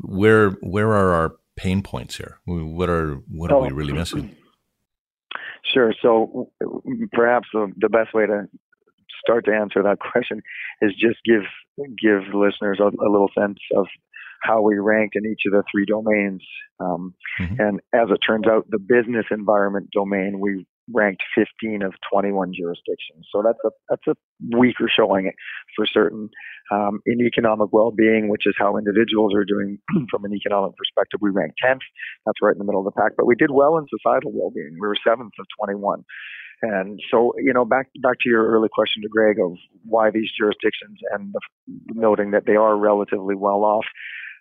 Where 0.00 0.50
where 0.62 0.92
are 0.92 1.12
our 1.12 1.36
pain 1.56 1.82
points 1.82 2.16
here? 2.16 2.38
What 2.44 2.88
are 2.88 3.16
what 3.30 3.52
are 3.52 3.60
we 3.60 3.70
really 3.70 3.92
missing? 3.92 4.36
Sure. 5.74 5.92
So 6.00 6.50
perhaps 7.12 7.48
the 7.52 7.88
best 7.88 8.14
way 8.14 8.26
to 8.26 8.48
start 9.20 9.44
to 9.46 9.52
answer 9.52 9.82
that 9.82 9.98
question 10.12 10.42
is 10.82 10.92
just 10.92 11.18
give 11.24 11.42
give 12.00 12.34
listeners 12.34 12.78
a, 12.80 12.86
a 12.86 13.10
little 13.10 13.30
sense 13.38 13.58
of 13.76 13.86
how 14.42 14.62
we 14.62 14.78
ranked 14.78 15.16
in 15.16 15.26
each 15.26 15.42
of 15.46 15.52
the 15.52 15.64
three 15.70 15.84
domains. 15.84 16.42
Um, 16.80 17.14
mm-hmm. 17.40 17.60
And 17.60 17.80
as 17.92 18.08
it 18.10 18.18
turns 18.24 18.46
out, 18.46 18.66
the 18.70 18.78
business 18.78 19.26
environment 19.30 19.88
domain 19.92 20.38
we 20.40 20.64
ranked 20.92 21.22
15 21.36 21.82
of 21.82 21.92
21 22.10 22.52
jurisdictions. 22.56 23.26
So 23.32 23.42
that's 23.44 23.58
a 23.64 23.70
that's 23.88 24.06
a 24.08 24.14
weaker 24.56 24.88
showing 24.94 25.30
for 25.76 25.86
certain. 25.86 26.28
Um, 26.70 27.00
in 27.06 27.24
economic 27.24 27.72
well-being, 27.72 28.28
which 28.28 28.42
is 28.44 28.54
how 28.58 28.76
individuals 28.76 29.32
are 29.34 29.44
doing 29.44 29.78
from 30.10 30.26
an 30.26 30.34
economic 30.34 30.76
perspective, 30.76 31.18
we 31.22 31.30
ranked 31.30 31.56
10th. 31.64 31.80
That's 32.26 32.42
right 32.42 32.52
in 32.52 32.58
the 32.58 32.64
middle 32.64 32.86
of 32.86 32.92
the 32.92 33.00
pack. 33.00 33.12
But 33.16 33.24
we 33.24 33.36
did 33.36 33.50
well 33.50 33.78
in 33.78 33.86
societal 33.88 34.32
well-being. 34.34 34.76
We 34.78 34.86
were 34.86 34.96
seventh 35.02 35.32
of 35.40 35.46
21. 35.58 36.04
And 36.62 36.98
so, 37.10 37.34
you 37.38 37.52
know, 37.52 37.64
back 37.64 37.86
back 38.02 38.16
to 38.20 38.28
your 38.28 38.50
early 38.50 38.68
question 38.72 39.02
to 39.02 39.08
Greg 39.08 39.36
of 39.38 39.56
why 39.84 40.10
these 40.10 40.30
jurisdictions 40.36 40.98
and 41.12 41.32
the, 41.32 41.40
noting 41.94 42.32
that 42.32 42.46
they 42.46 42.56
are 42.56 42.76
relatively 42.76 43.34
well 43.34 43.64
off. 43.64 43.84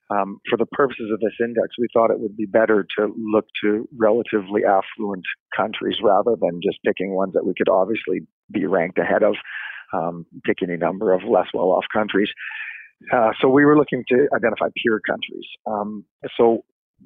Um, 0.10 0.40
for 0.50 0.56
the 0.58 0.66
purposes 0.66 1.12
of 1.14 1.20
this 1.20 1.36
index, 1.44 1.68
we 1.78 1.88
thought 1.94 2.12
it 2.12 2.20
would 2.20 2.38
be 2.38 2.46
better 2.46 2.88
to 2.98 3.14
look 3.18 3.46
to 3.62 3.88
relatively 3.98 4.62
affluent 4.64 5.26
countries 5.56 5.98
rather 6.02 6.38
than 6.40 6.62
just 6.64 6.80
picking 6.86 7.14
ones 7.14 7.34
that 7.34 7.46
we 7.46 7.54
could 7.58 7.68
obviously 7.68 8.22
be 8.50 8.66
ranked 8.66 8.98
ahead 9.00 9.22
of, 9.22 9.36
um, 9.94 10.26
pick 10.46 10.60
any 10.64 10.78
number 10.78 11.12
of 11.12 11.24
less 11.24 11.48
well 11.54 11.72
off 11.72 11.84
countries. 11.94 12.30
Uh, 13.14 13.32
so 13.42 13.50
we 13.50 13.66
were 13.66 13.78
looking 13.78 14.04
to 14.08 14.28
identify 14.34 14.68
peer 14.82 15.02
countries. 15.06 15.46
Um, 15.68 16.06
so 16.38 16.64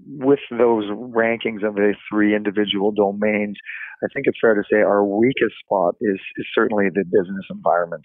with 0.07 0.39
those 0.49 0.85
rankings 0.85 1.67
of 1.67 1.75
the 1.75 1.93
three 2.09 2.35
individual 2.35 2.91
domains, 2.91 3.57
I 4.03 4.07
think 4.13 4.25
it's 4.27 4.39
fair 4.41 4.55
to 4.55 4.63
say 4.71 4.77
our 4.77 5.05
weakest 5.05 5.55
spot 5.63 5.95
is, 6.01 6.19
is 6.37 6.45
certainly 6.55 6.85
the 6.93 7.03
business 7.05 7.45
environment. 7.49 8.03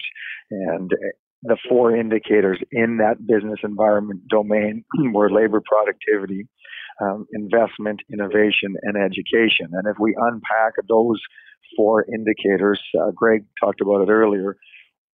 And 0.51 0.91
the 1.43 1.57
four 1.69 1.95
indicators 1.95 2.59
in 2.71 2.97
that 2.97 3.25
business 3.25 3.59
environment 3.63 4.27
domain 4.29 4.83
were 5.13 5.31
labor 5.31 5.61
productivity, 5.65 6.47
um, 7.01 7.25
investment, 7.33 8.01
innovation, 8.11 8.75
and 8.83 8.97
education. 8.97 9.67
And 9.71 9.87
if 9.87 9.97
we 9.99 10.15
unpack 10.17 10.73
those 10.89 11.21
four 11.75 12.05
indicators, 12.13 12.81
uh, 12.99 13.11
Greg 13.15 13.45
talked 13.59 13.81
about 13.81 14.01
it 14.01 14.09
earlier, 14.09 14.57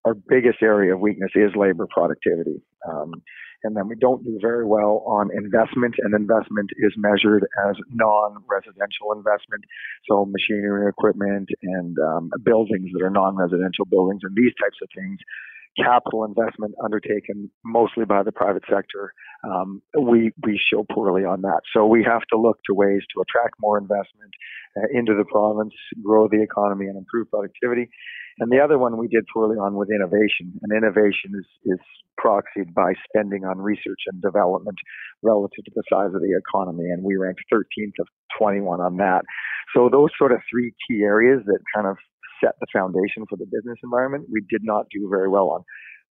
our 0.05 0.13
biggest 0.13 0.61
area 0.61 0.93
of 0.93 0.99
weakness 0.99 1.31
is 1.35 1.51
labor 1.55 1.87
productivity. 1.89 2.61
Um, 2.89 3.13
and 3.63 3.75
then 3.75 3.87
we 3.87 3.95
don't 3.95 4.23
do 4.23 4.37
very 4.41 4.65
well 4.65 5.03
on 5.07 5.29
investment, 5.35 5.95
and 5.99 6.13
investment 6.13 6.69
is 6.77 6.93
measured 6.97 7.47
as 7.69 7.75
non-residential 7.91 9.13
investment, 9.15 9.63
so 10.07 10.25
machinery, 10.25 10.89
equipment, 10.89 11.49
and 11.61 11.97
um, 11.99 12.31
buildings 12.43 12.91
that 12.93 13.03
are 13.03 13.09
non-residential 13.09 13.85
buildings, 13.85 14.21
and 14.23 14.35
these 14.35 14.53
types 14.59 14.77
of 14.81 14.89
things 14.95 15.19
capital 15.77 16.23
investment 16.23 16.75
undertaken 16.83 17.49
mostly 17.65 18.05
by 18.05 18.23
the 18.23 18.31
private 18.31 18.63
sector, 18.69 19.13
um, 19.43 19.81
we 19.99 20.31
we 20.45 20.59
show 20.71 20.85
poorly 20.91 21.25
on 21.25 21.41
that. 21.41 21.61
So 21.73 21.85
we 21.85 22.03
have 22.03 22.21
to 22.31 22.37
look 22.37 22.59
to 22.67 22.73
ways 22.73 23.01
to 23.13 23.21
attract 23.21 23.55
more 23.59 23.77
investment 23.77 24.31
uh, 24.77 24.87
into 24.93 25.13
the 25.15 25.25
province, 25.25 25.73
grow 26.03 26.27
the 26.27 26.41
economy, 26.41 26.87
and 26.87 26.97
improve 26.97 27.29
productivity. 27.29 27.89
And 28.39 28.51
the 28.51 28.59
other 28.59 28.79
one 28.79 28.97
we 28.97 29.07
did 29.07 29.25
poorly 29.33 29.57
on 29.57 29.75
was 29.75 29.89
innovation. 29.93 30.53
And 30.61 30.71
innovation 30.71 31.31
is 31.37 31.47
is 31.65 31.79
proxied 32.19 32.73
by 32.73 32.93
spending 33.09 33.43
on 33.43 33.57
research 33.59 34.05
and 34.07 34.21
development 34.21 34.77
relative 35.23 35.65
to 35.65 35.71
the 35.75 35.83
size 35.91 36.13
of 36.13 36.21
the 36.21 36.37
economy. 36.37 36.89
And 36.89 37.03
we 37.03 37.15
ranked 37.15 37.41
13th 37.51 37.99
of 37.99 38.07
21 38.37 38.81
on 38.81 38.97
that. 38.97 39.21
So 39.75 39.89
those 39.89 40.09
sort 40.17 40.31
of 40.31 40.39
three 40.49 40.73
key 40.87 41.01
areas 41.03 41.41
that 41.45 41.59
kind 41.73 41.87
of 41.87 41.97
set 42.43 42.55
the 42.59 42.67
foundation 42.73 43.25
for 43.29 43.37
the 43.37 43.45
business 43.45 43.77
environment, 43.83 44.27
we 44.31 44.41
did 44.49 44.61
not 44.63 44.85
do 44.91 45.07
very 45.09 45.29
well 45.29 45.49
on. 45.49 45.63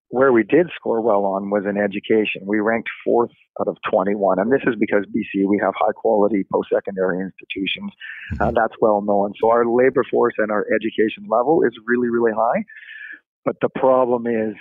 Where 0.08 0.32
we 0.32 0.42
did 0.42 0.68
score 0.76 1.00
well 1.00 1.24
on 1.24 1.48
was 1.48 1.64
in 1.64 1.78
education. 1.78 2.42
We 2.44 2.60
ranked 2.60 2.90
fourth 3.02 3.30
out 3.58 3.68
of 3.68 3.76
21. 3.90 4.38
And 4.38 4.52
this 4.52 4.60
is 4.66 4.74
because 4.78 5.06
BC, 5.06 5.48
we 5.48 5.58
have 5.62 5.72
high 5.74 5.92
quality 5.96 6.44
post 6.52 6.68
secondary 6.72 7.20
institutions. 7.20 7.92
Uh, 8.32 8.44
mm-hmm. 8.44 8.54
that's 8.54 8.74
well 8.80 9.00
known. 9.00 9.32
So 9.40 9.48
our 9.50 9.64
labor 9.64 10.04
force 10.10 10.34
and 10.36 10.50
our 10.50 10.66
education 10.68 11.24
level 11.30 11.62
is 11.66 11.72
really, 11.86 12.10
really 12.10 12.32
high. 12.36 12.64
But 13.44 13.56
the 13.62 13.70
problem 13.70 14.26
is 14.26 14.54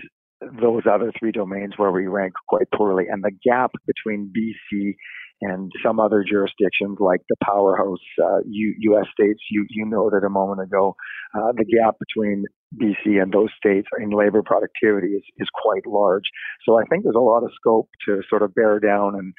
those 0.61 0.83
other 0.91 1.11
three 1.19 1.31
domains 1.31 1.73
where 1.77 1.91
we 1.91 2.07
rank 2.07 2.33
quite 2.47 2.67
poorly. 2.73 3.05
And 3.09 3.23
the 3.23 3.31
gap 3.43 3.71
between 3.85 4.31
BC 4.35 4.95
and 5.41 5.71
some 5.83 5.99
other 5.99 6.23
jurisdictions 6.27 6.97
like 6.99 7.21
the 7.29 7.35
powerhouse 7.43 8.05
uh, 8.23 8.39
U- 8.45 8.75
U.S. 8.91 9.07
states. 9.13 9.39
You 9.49 9.65
you 9.69 9.85
noted 9.85 10.23
a 10.23 10.29
moment 10.29 10.61
ago 10.61 10.95
uh, 11.33 11.51
the 11.55 11.65
gap 11.65 11.95
between 11.99 12.45
BC 12.75 13.21
and 13.21 13.31
those 13.33 13.49
states 13.57 13.87
in 13.99 14.11
labor 14.11 14.43
productivity 14.43 15.13
is 15.13 15.23
is 15.37 15.47
quite 15.53 15.85
large. 15.85 16.25
So 16.65 16.79
I 16.79 16.83
think 16.89 17.03
there's 17.03 17.15
a 17.15 17.19
lot 17.19 17.43
of 17.43 17.51
scope 17.55 17.89
to 18.07 18.21
sort 18.29 18.43
of 18.43 18.53
bear 18.55 18.79
down 18.79 19.15
and 19.15 19.33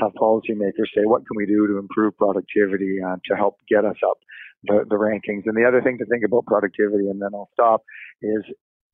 have 0.00 0.12
policymakers 0.20 0.94
say 0.94 1.02
what 1.04 1.22
can 1.26 1.36
we 1.36 1.46
do 1.46 1.66
to 1.66 1.78
improve 1.78 2.16
productivity 2.16 2.98
uh, 3.04 3.16
to 3.26 3.36
help 3.36 3.56
get 3.68 3.84
us 3.84 3.96
up 4.08 4.18
the, 4.64 4.84
the 4.88 4.96
rankings. 4.96 5.42
And 5.46 5.56
the 5.56 5.66
other 5.66 5.82
thing 5.82 5.98
to 5.98 6.06
think 6.06 6.24
about 6.24 6.46
productivity, 6.46 7.08
and 7.08 7.20
then 7.20 7.30
I'll 7.34 7.50
stop, 7.52 7.82
is 8.22 8.44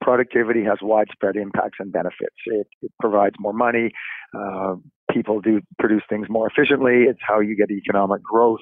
productivity 0.00 0.64
has 0.64 0.78
widespread 0.82 1.36
impacts 1.36 1.78
and 1.80 1.92
benefits. 1.92 2.36
It, 2.46 2.66
it 2.82 2.92
provides 3.00 3.36
more 3.38 3.54
money. 3.54 3.90
Uh, 4.36 4.76
people 5.14 5.40
do 5.40 5.60
produce 5.78 6.02
things 6.08 6.26
more 6.28 6.48
efficiently. 6.48 7.04
It's 7.08 7.20
how 7.26 7.40
you 7.40 7.56
get 7.56 7.70
economic 7.70 8.22
growth. 8.22 8.60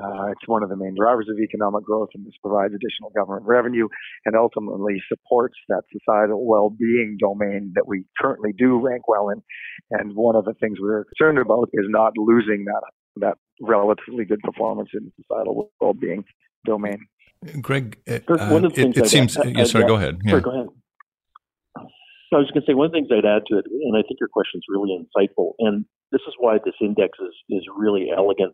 Uh, 0.00 0.26
it's 0.26 0.46
one 0.46 0.62
of 0.62 0.68
the 0.68 0.76
main 0.76 0.94
drivers 0.96 1.26
of 1.28 1.40
economic 1.40 1.82
growth, 1.82 2.10
and 2.14 2.24
this 2.24 2.34
provides 2.40 2.72
additional 2.72 3.10
government 3.16 3.44
revenue 3.46 3.88
and 4.24 4.36
ultimately 4.36 5.02
supports 5.08 5.56
that 5.68 5.82
societal 5.90 6.46
well-being 6.46 7.16
domain 7.18 7.72
that 7.74 7.88
we 7.88 8.04
currently 8.20 8.52
do 8.56 8.78
rank 8.78 9.08
well 9.08 9.28
in. 9.30 9.42
And 9.90 10.14
one 10.14 10.36
of 10.36 10.44
the 10.44 10.54
things 10.60 10.78
we're 10.80 11.04
concerned 11.04 11.38
about 11.38 11.70
is 11.72 11.86
not 11.88 12.12
losing 12.16 12.66
that 12.66 12.82
that 13.16 13.38
relatively 13.60 14.24
good 14.24 14.40
performance 14.40 14.90
in 14.94 15.10
societal 15.20 15.72
well-being 15.80 16.22
domain. 16.64 16.98
Greg, 17.60 17.98
uh, 18.08 18.14
it, 18.14 18.96
it 18.96 19.08
seems. 19.08 19.36
yeah, 19.44 19.64
sorry, 19.64 19.86
go 19.86 19.96
ahead. 19.96 20.20
Yeah. 20.24 20.30
Sorry, 20.32 20.42
go 20.42 20.50
ahead. 20.50 20.66
So 22.28 22.36
I 22.36 22.44
was 22.44 22.50
going 22.52 22.60
to 22.60 22.68
say 22.68 22.76
one 22.76 22.86
of 22.86 22.92
the 22.92 23.00
things 23.00 23.08
I'd 23.08 23.24
add 23.24 23.48
to 23.48 23.56
it, 23.56 23.64
and 23.64 23.96
I 23.96 24.04
think 24.04 24.20
your 24.20 24.28
question 24.28 24.60
is 24.60 24.68
really 24.68 24.92
insightful, 24.92 25.56
and 25.64 25.84
this 26.12 26.20
is 26.28 26.34
why 26.36 26.58
this 26.60 26.76
index 26.80 27.16
is, 27.20 27.32
is 27.48 27.64
really 27.74 28.12
elegant, 28.14 28.52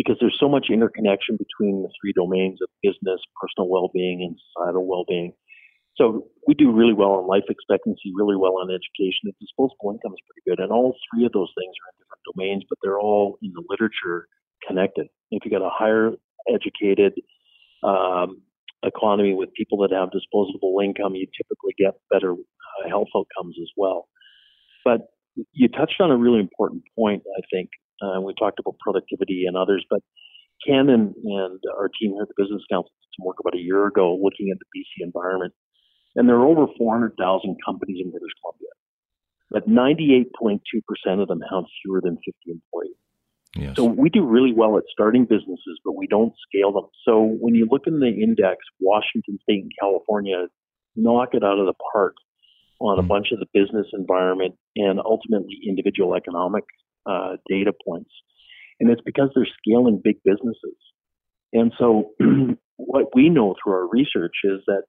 because 0.00 0.16
there's 0.20 0.40
so 0.40 0.48
much 0.48 0.72
interconnection 0.72 1.36
between 1.36 1.82
the 1.82 1.92
three 2.00 2.16
domains 2.16 2.60
of 2.64 2.68
business, 2.82 3.20
personal 3.36 3.68
well-being, 3.68 4.24
and 4.24 4.40
societal 4.40 4.88
well-being. 4.88 5.32
So 5.96 6.26
we 6.48 6.54
do 6.54 6.72
really 6.72 6.94
well 6.94 7.12
on 7.20 7.28
life 7.28 7.44
expectancy, 7.48 8.10
really 8.16 8.36
well 8.36 8.56
on 8.56 8.72
education. 8.72 9.28
The 9.28 9.36
disposable 9.38 9.92
income 9.92 10.16
is 10.16 10.24
pretty 10.24 10.44
good, 10.48 10.64
and 10.64 10.72
all 10.72 10.96
three 11.12 11.26
of 11.26 11.32
those 11.32 11.52
things 11.54 11.74
are 11.76 11.88
in 11.92 12.00
different 12.00 12.24
domains, 12.32 12.64
but 12.68 12.78
they're 12.82 12.98
all 12.98 13.38
in 13.42 13.52
the 13.52 13.62
literature 13.68 14.26
connected. 14.66 15.06
If 15.30 15.44
you've 15.44 15.52
got 15.52 15.60
a 15.60 15.70
higher 15.70 16.12
educated 16.48 17.20
um, 17.84 18.40
economy 18.82 19.34
with 19.34 19.52
people 19.52 19.78
that 19.84 19.92
have 19.92 20.10
disposable 20.10 20.80
income, 20.82 21.14
you 21.14 21.26
typically 21.36 21.74
get 21.78 21.94
better 22.10 22.34
uh, 22.78 22.88
health 22.88 23.08
outcomes 23.16 23.56
as 23.60 23.70
well. 23.76 24.08
But 24.84 25.08
you 25.52 25.68
touched 25.68 26.00
on 26.00 26.10
a 26.10 26.16
really 26.16 26.40
important 26.40 26.82
point, 26.96 27.22
I 27.36 27.42
think. 27.50 27.70
Uh, 28.02 28.20
we 28.20 28.34
talked 28.34 28.58
about 28.58 28.76
productivity 28.78 29.44
and 29.46 29.56
others, 29.56 29.84
but 29.88 30.00
Ken 30.66 30.88
and, 30.88 31.14
and 31.14 31.60
our 31.78 31.88
team 31.88 32.12
here 32.12 32.22
at 32.22 32.28
the 32.28 32.34
Business 32.36 32.62
Council 32.70 32.90
did 33.00 33.10
some 33.16 33.26
work 33.26 33.36
about 33.40 33.54
a 33.54 33.62
year 33.62 33.86
ago 33.86 34.18
looking 34.20 34.50
at 34.50 34.58
the 34.58 34.66
BC 34.76 35.04
environment. 35.04 35.52
And 36.16 36.28
there 36.28 36.36
are 36.36 36.46
over 36.46 36.66
400,000 36.78 37.56
companies 37.64 37.98
in 38.04 38.10
British 38.10 38.30
Columbia, 38.40 38.70
but 39.50 39.68
98.2% 39.68 41.22
of 41.22 41.28
them 41.28 41.40
have 41.50 41.64
fewer 41.82 42.00
than 42.00 42.16
50 42.16 42.32
employees. 42.46 42.96
Yes. 43.56 43.76
So 43.76 43.84
we 43.84 44.10
do 44.10 44.24
really 44.24 44.52
well 44.52 44.76
at 44.78 44.84
starting 44.90 45.24
businesses, 45.24 45.78
but 45.84 45.96
we 45.96 46.06
don't 46.06 46.32
scale 46.48 46.72
them. 46.72 46.86
So 47.04 47.36
when 47.40 47.54
you 47.54 47.68
look 47.70 47.86
in 47.86 48.00
the 48.00 48.08
index, 48.08 48.58
Washington 48.80 49.38
State 49.42 49.62
and 49.62 49.72
California 49.80 50.46
knock 50.96 51.30
it 51.34 51.44
out 51.44 51.58
of 51.58 51.66
the 51.66 51.74
park 51.92 52.14
on 52.80 52.98
a 52.98 53.02
mm. 53.02 53.08
bunch 53.08 53.28
of 53.32 53.38
the 53.38 53.46
business 53.52 53.86
environment 53.92 54.54
and 54.76 55.00
ultimately 55.04 55.58
individual 55.66 56.14
economic 56.14 56.64
uh, 57.06 57.36
data 57.48 57.72
points. 57.86 58.10
And 58.80 58.90
it's 58.90 59.02
because 59.04 59.30
they're 59.34 59.48
scaling 59.62 60.00
big 60.02 60.16
businesses. 60.24 60.76
And 61.52 61.72
so 61.78 62.10
what 62.76 63.14
we 63.14 63.28
know 63.30 63.54
through 63.62 63.74
our 63.74 63.88
research 63.88 64.34
is 64.44 64.60
that 64.66 64.82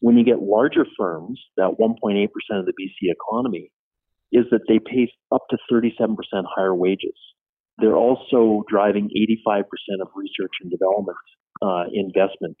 when 0.00 0.18
you 0.18 0.24
get 0.24 0.42
larger 0.42 0.84
firms, 0.98 1.40
that 1.56 1.76
1.8% 1.80 2.26
of 2.58 2.66
the 2.66 2.72
BC 2.72 3.10
economy, 3.10 3.70
is 4.32 4.46
that 4.50 4.62
they 4.68 4.78
pay 4.78 5.08
up 5.30 5.42
to 5.50 5.58
37% 5.70 6.16
higher 6.56 6.74
wages. 6.74 7.14
They're 7.78 7.96
also 7.96 8.64
driving 8.68 9.10
85% 9.46 9.62
of 10.00 10.08
research 10.14 10.52
and 10.60 10.70
development 10.70 11.16
uh, 11.62 11.84
investment 11.92 12.56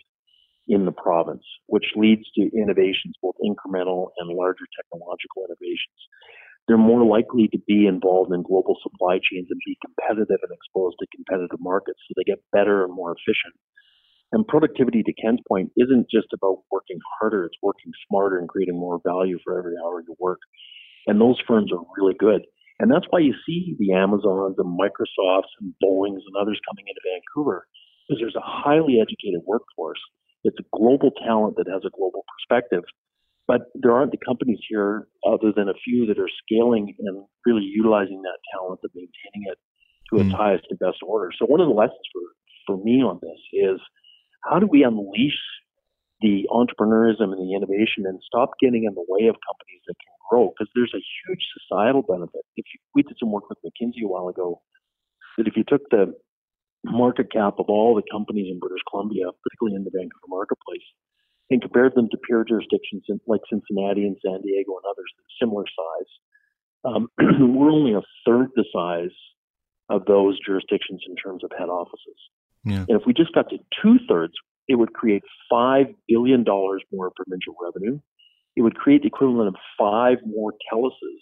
in 0.68 0.84
the 0.84 0.92
province, 0.92 1.44
which 1.66 1.84
leads 1.96 2.22
to 2.36 2.50
innovations, 2.54 3.14
both 3.22 3.34
incremental 3.42 4.10
and 4.18 4.30
larger 4.30 4.66
technological 4.76 5.44
innovations. 5.48 6.00
They're 6.68 6.78
more 6.78 7.04
likely 7.04 7.48
to 7.48 7.58
be 7.66 7.86
involved 7.86 8.32
in 8.32 8.42
global 8.42 8.78
supply 8.82 9.18
chains 9.18 9.48
and 9.50 9.60
be 9.66 9.76
competitive 9.82 10.38
and 10.42 10.54
exposed 10.54 10.96
to 11.00 11.06
competitive 11.10 11.58
markets, 11.58 11.98
so 12.06 12.14
they 12.14 12.24
get 12.24 12.44
better 12.52 12.84
and 12.84 12.94
more 12.94 13.10
efficient. 13.10 13.54
And 14.30 14.46
productivity, 14.46 15.02
to 15.02 15.12
Ken's 15.12 15.42
point, 15.46 15.72
isn't 15.76 16.06
just 16.08 16.28
about 16.32 16.62
working 16.70 16.98
harder, 17.18 17.44
it's 17.44 17.58
working 17.60 17.92
smarter 18.08 18.38
and 18.38 18.48
creating 18.48 18.78
more 18.78 19.00
value 19.04 19.38
for 19.44 19.58
every 19.58 19.74
hour 19.76 20.00
you 20.06 20.14
work. 20.18 20.40
And 21.06 21.20
those 21.20 21.36
firms 21.46 21.72
are 21.72 21.84
really 21.98 22.14
good. 22.14 22.42
And 22.78 22.90
that's 22.90 23.06
why 23.10 23.20
you 23.20 23.34
see 23.44 23.76
the 23.78 23.92
Amazons 23.92 24.56
and 24.56 24.78
Microsofts 24.78 25.52
and 25.60 25.74
Boeings 25.82 26.24
and 26.24 26.36
others 26.40 26.58
coming 26.70 26.86
into 26.88 27.02
Vancouver, 27.04 27.66
because 28.08 28.20
there's 28.20 28.38
a 28.38 28.42
highly 28.42 28.98
educated 29.02 29.42
workforce. 29.46 30.00
It's 30.44 30.58
a 30.58 30.76
global 30.76 31.10
talent 31.24 31.56
that 31.56 31.68
has 31.68 31.82
a 31.86 31.96
global 31.96 32.24
perspective. 32.34 32.84
But 33.48 33.70
there 33.74 33.92
aren't 33.92 34.12
the 34.12 34.22
companies 34.24 34.60
here, 34.68 35.08
other 35.26 35.52
than 35.54 35.68
a 35.68 35.74
few, 35.84 36.06
that 36.06 36.18
are 36.18 36.30
scaling 36.46 36.94
and 36.98 37.24
really 37.44 37.64
utilizing 37.64 38.22
that 38.22 38.38
talent 38.54 38.80
and 38.82 38.92
maintaining 38.94 39.50
it 39.50 39.58
to 40.10 40.20
its 40.22 40.30
mm. 40.30 40.36
highest 40.36 40.66
and 40.70 40.78
best 40.78 41.02
order. 41.04 41.30
So 41.36 41.46
one 41.46 41.60
of 41.60 41.66
the 41.66 41.74
lessons 41.74 42.06
for, 42.12 42.22
for 42.66 42.84
me 42.84 43.02
on 43.02 43.18
this 43.20 43.42
is 43.52 43.80
how 44.44 44.58
do 44.58 44.66
we 44.66 44.84
unleash 44.84 45.38
the 46.22 46.46
entrepreneurism 46.50 47.34
and 47.34 47.42
the 47.42 47.54
innovation 47.54 48.06
and 48.06 48.22
stop 48.24 48.50
getting 48.62 48.84
in 48.84 48.94
the 48.94 49.04
way 49.08 49.26
of 49.26 49.34
companies 49.42 49.82
that 49.86 49.98
can 49.98 50.14
grow 50.30 50.54
because 50.54 50.70
there's 50.74 50.94
a 50.94 51.02
huge 51.02 51.42
societal 51.58 52.02
benefit. 52.02 52.46
If 52.56 52.64
you, 52.72 52.78
we 52.94 53.02
did 53.02 53.18
some 53.18 53.32
work 53.32 53.50
with 53.50 53.58
McKinsey 53.66 54.06
a 54.06 54.08
while 54.08 54.28
ago, 54.28 54.62
that 55.36 55.48
if 55.48 55.56
you 55.56 55.64
took 55.66 55.82
the 55.90 56.14
market 56.84 57.30
cap 57.32 57.54
of 57.58 57.66
all 57.68 57.94
the 57.94 58.02
companies 58.10 58.50
in 58.50 58.58
British 58.58 58.82
Columbia, 58.90 59.26
particularly 59.42 59.76
in 59.76 59.84
the 59.84 59.90
Vancouver 59.90 60.28
marketplace, 60.28 60.84
and 61.50 61.60
compared 61.60 61.94
them 61.94 62.08
to 62.10 62.18
peer 62.18 62.44
jurisdictions 62.44 63.04
like 63.26 63.40
Cincinnati 63.50 64.06
and 64.06 64.16
San 64.24 64.40
Diego 64.42 64.72
and 64.76 64.86
others 64.88 65.10
similar 65.40 65.64
size, 65.66 66.10
um, 66.84 67.08
we're 67.54 67.70
only 67.70 67.94
a 67.94 68.02
third 68.26 68.48
the 68.56 68.64
size 68.74 69.14
of 69.88 70.04
those 70.06 70.38
jurisdictions 70.44 71.02
in 71.08 71.14
terms 71.16 71.44
of 71.44 71.50
head 71.56 71.68
offices. 71.68 72.18
Yeah. 72.64 72.86
And 72.88 73.00
if 73.00 73.02
we 73.06 73.12
just 73.12 73.34
got 73.34 73.50
to 73.50 73.58
two 73.82 73.98
thirds, 74.08 74.32
it 74.68 74.76
would 74.76 74.92
create 74.94 75.22
$5 75.52 75.94
billion 76.08 76.44
more 76.46 77.12
provincial 77.14 77.54
revenue 77.60 77.98
it 78.56 78.62
would 78.62 78.76
create 78.76 79.02
the 79.02 79.08
equivalent 79.08 79.48
of 79.48 79.54
five 79.78 80.18
more 80.26 80.52
TELUSes. 80.72 81.20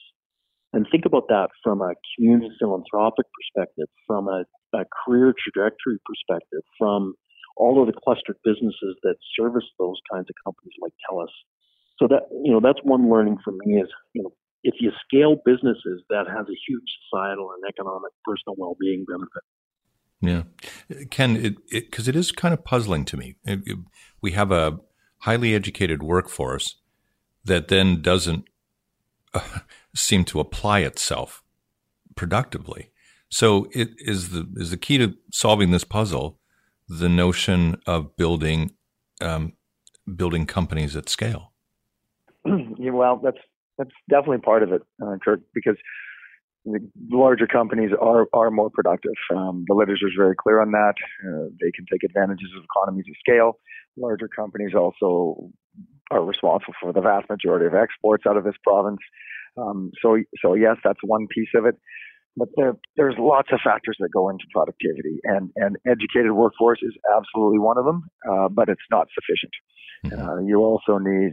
And 0.72 0.86
think 0.90 1.04
about 1.04 1.28
that 1.28 1.48
from 1.62 1.80
a 1.80 1.94
community 2.16 2.50
philanthropic 2.58 3.26
perspective, 3.34 3.86
from 4.06 4.28
a, 4.28 4.44
a 4.72 4.84
career 5.04 5.34
trajectory 5.36 5.98
perspective, 6.04 6.62
from 6.78 7.14
all 7.56 7.80
of 7.80 7.86
the 7.86 8.00
clustered 8.00 8.36
businesses 8.44 8.96
that 9.02 9.16
service 9.38 9.64
those 9.78 10.00
kinds 10.10 10.26
of 10.30 10.36
companies 10.44 10.74
like 10.80 10.92
TELUS. 11.10 11.28
So 11.98 12.08
that 12.08 12.28
you 12.32 12.52
know 12.52 12.60
that's 12.60 12.80
one 12.82 13.10
learning 13.10 13.38
for 13.44 13.52
me 13.52 13.80
is 13.80 13.88
you 14.14 14.22
know 14.22 14.32
if 14.62 14.74
you 14.80 14.90
scale 15.06 15.36
businesses, 15.44 16.02
that 16.10 16.26
has 16.28 16.46
a 16.46 16.56
huge 16.68 16.84
societal 17.08 17.50
and 17.52 17.62
economic 17.68 18.12
personal 18.24 18.56
well-being 18.58 19.06
benefit. 19.06 19.42
Yeah, 20.20 21.04
Ken, 21.10 21.34
because 21.68 22.08
it, 22.08 22.12
it, 22.12 22.16
it 22.16 22.16
is 22.16 22.30
kind 22.30 22.52
of 22.52 22.64
puzzling 22.64 23.06
to 23.06 23.16
me. 23.16 23.36
It, 23.44 23.60
it, 23.64 23.78
we 24.20 24.32
have 24.32 24.52
a 24.52 24.78
highly 25.20 25.54
educated 25.54 26.02
workforce 26.02 26.76
that 27.44 27.68
then 27.68 28.02
doesn't 28.02 28.44
uh, 29.32 29.60
seem 29.94 30.24
to 30.26 30.40
apply 30.40 30.80
itself 30.80 31.42
productively. 32.16 32.90
So, 33.30 33.68
it 33.72 33.90
is 33.98 34.30
the 34.30 34.48
is 34.56 34.70
the 34.70 34.76
key 34.76 34.98
to 34.98 35.14
solving 35.32 35.70
this 35.70 35.84
puzzle 35.84 36.38
the 36.88 37.08
notion 37.08 37.76
of 37.86 38.16
building 38.16 38.72
um, 39.20 39.52
building 40.16 40.44
companies 40.46 40.96
at 40.96 41.08
scale. 41.08 41.52
well, 42.44 43.20
that's 43.22 43.38
that's 43.78 43.90
definitely 44.10 44.38
part 44.38 44.62
of 44.62 44.72
it, 44.72 44.82
uh, 45.02 45.16
Kirk, 45.24 45.40
because 45.54 45.76
the 46.64 46.80
larger 47.10 47.46
companies 47.46 47.90
are 47.98 48.26
are 48.32 48.50
more 48.50 48.70
productive. 48.70 49.14
Um, 49.34 49.64
the 49.68 49.74
literature 49.74 50.08
is 50.08 50.14
very 50.16 50.34
clear 50.34 50.60
on 50.60 50.72
that. 50.72 50.94
Uh, 51.24 51.48
they 51.60 51.70
can 51.70 51.86
take 51.90 52.02
advantages 52.04 52.48
of 52.56 52.64
economies 52.64 53.06
of 53.08 53.14
scale. 53.20 53.58
Larger 53.96 54.28
companies 54.28 54.72
also 54.74 55.50
are 56.10 56.24
responsible 56.24 56.74
for 56.80 56.92
the 56.92 57.00
vast 57.00 57.30
majority 57.30 57.66
of 57.66 57.74
exports 57.74 58.24
out 58.28 58.36
of 58.36 58.44
this 58.44 58.56
province. 58.64 58.98
Um, 59.56 59.92
so, 60.02 60.18
so 60.42 60.54
yes, 60.54 60.76
that's 60.82 60.98
one 61.02 61.26
piece 61.28 61.50
of 61.54 61.66
it. 61.66 61.76
But 62.36 62.48
there, 62.56 62.76
there's 62.96 63.16
lots 63.18 63.48
of 63.52 63.60
factors 63.62 63.96
that 64.00 64.10
go 64.12 64.28
into 64.28 64.44
productivity, 64.52 65.18
and 65.24 65.50
and 65.56 65.76
educated 65.86 66.32
workforce 66.32 66.78
is 66.82 66.94
absolutely 67.14 67.58
one 67.58 67.76
of 67.76 67.84
them. 67.84 68.08
Uh, 68.28 68.48
but 68.48 68.68
it's 68.68 68.88
not 68.90 69.08
sufficient. 69.14 69.52
Mm-hmm. 70.06 70.28
Uh, 70.28 70.40
you 70.46 70.58
also 70.60 70.98
need 70.98 71.32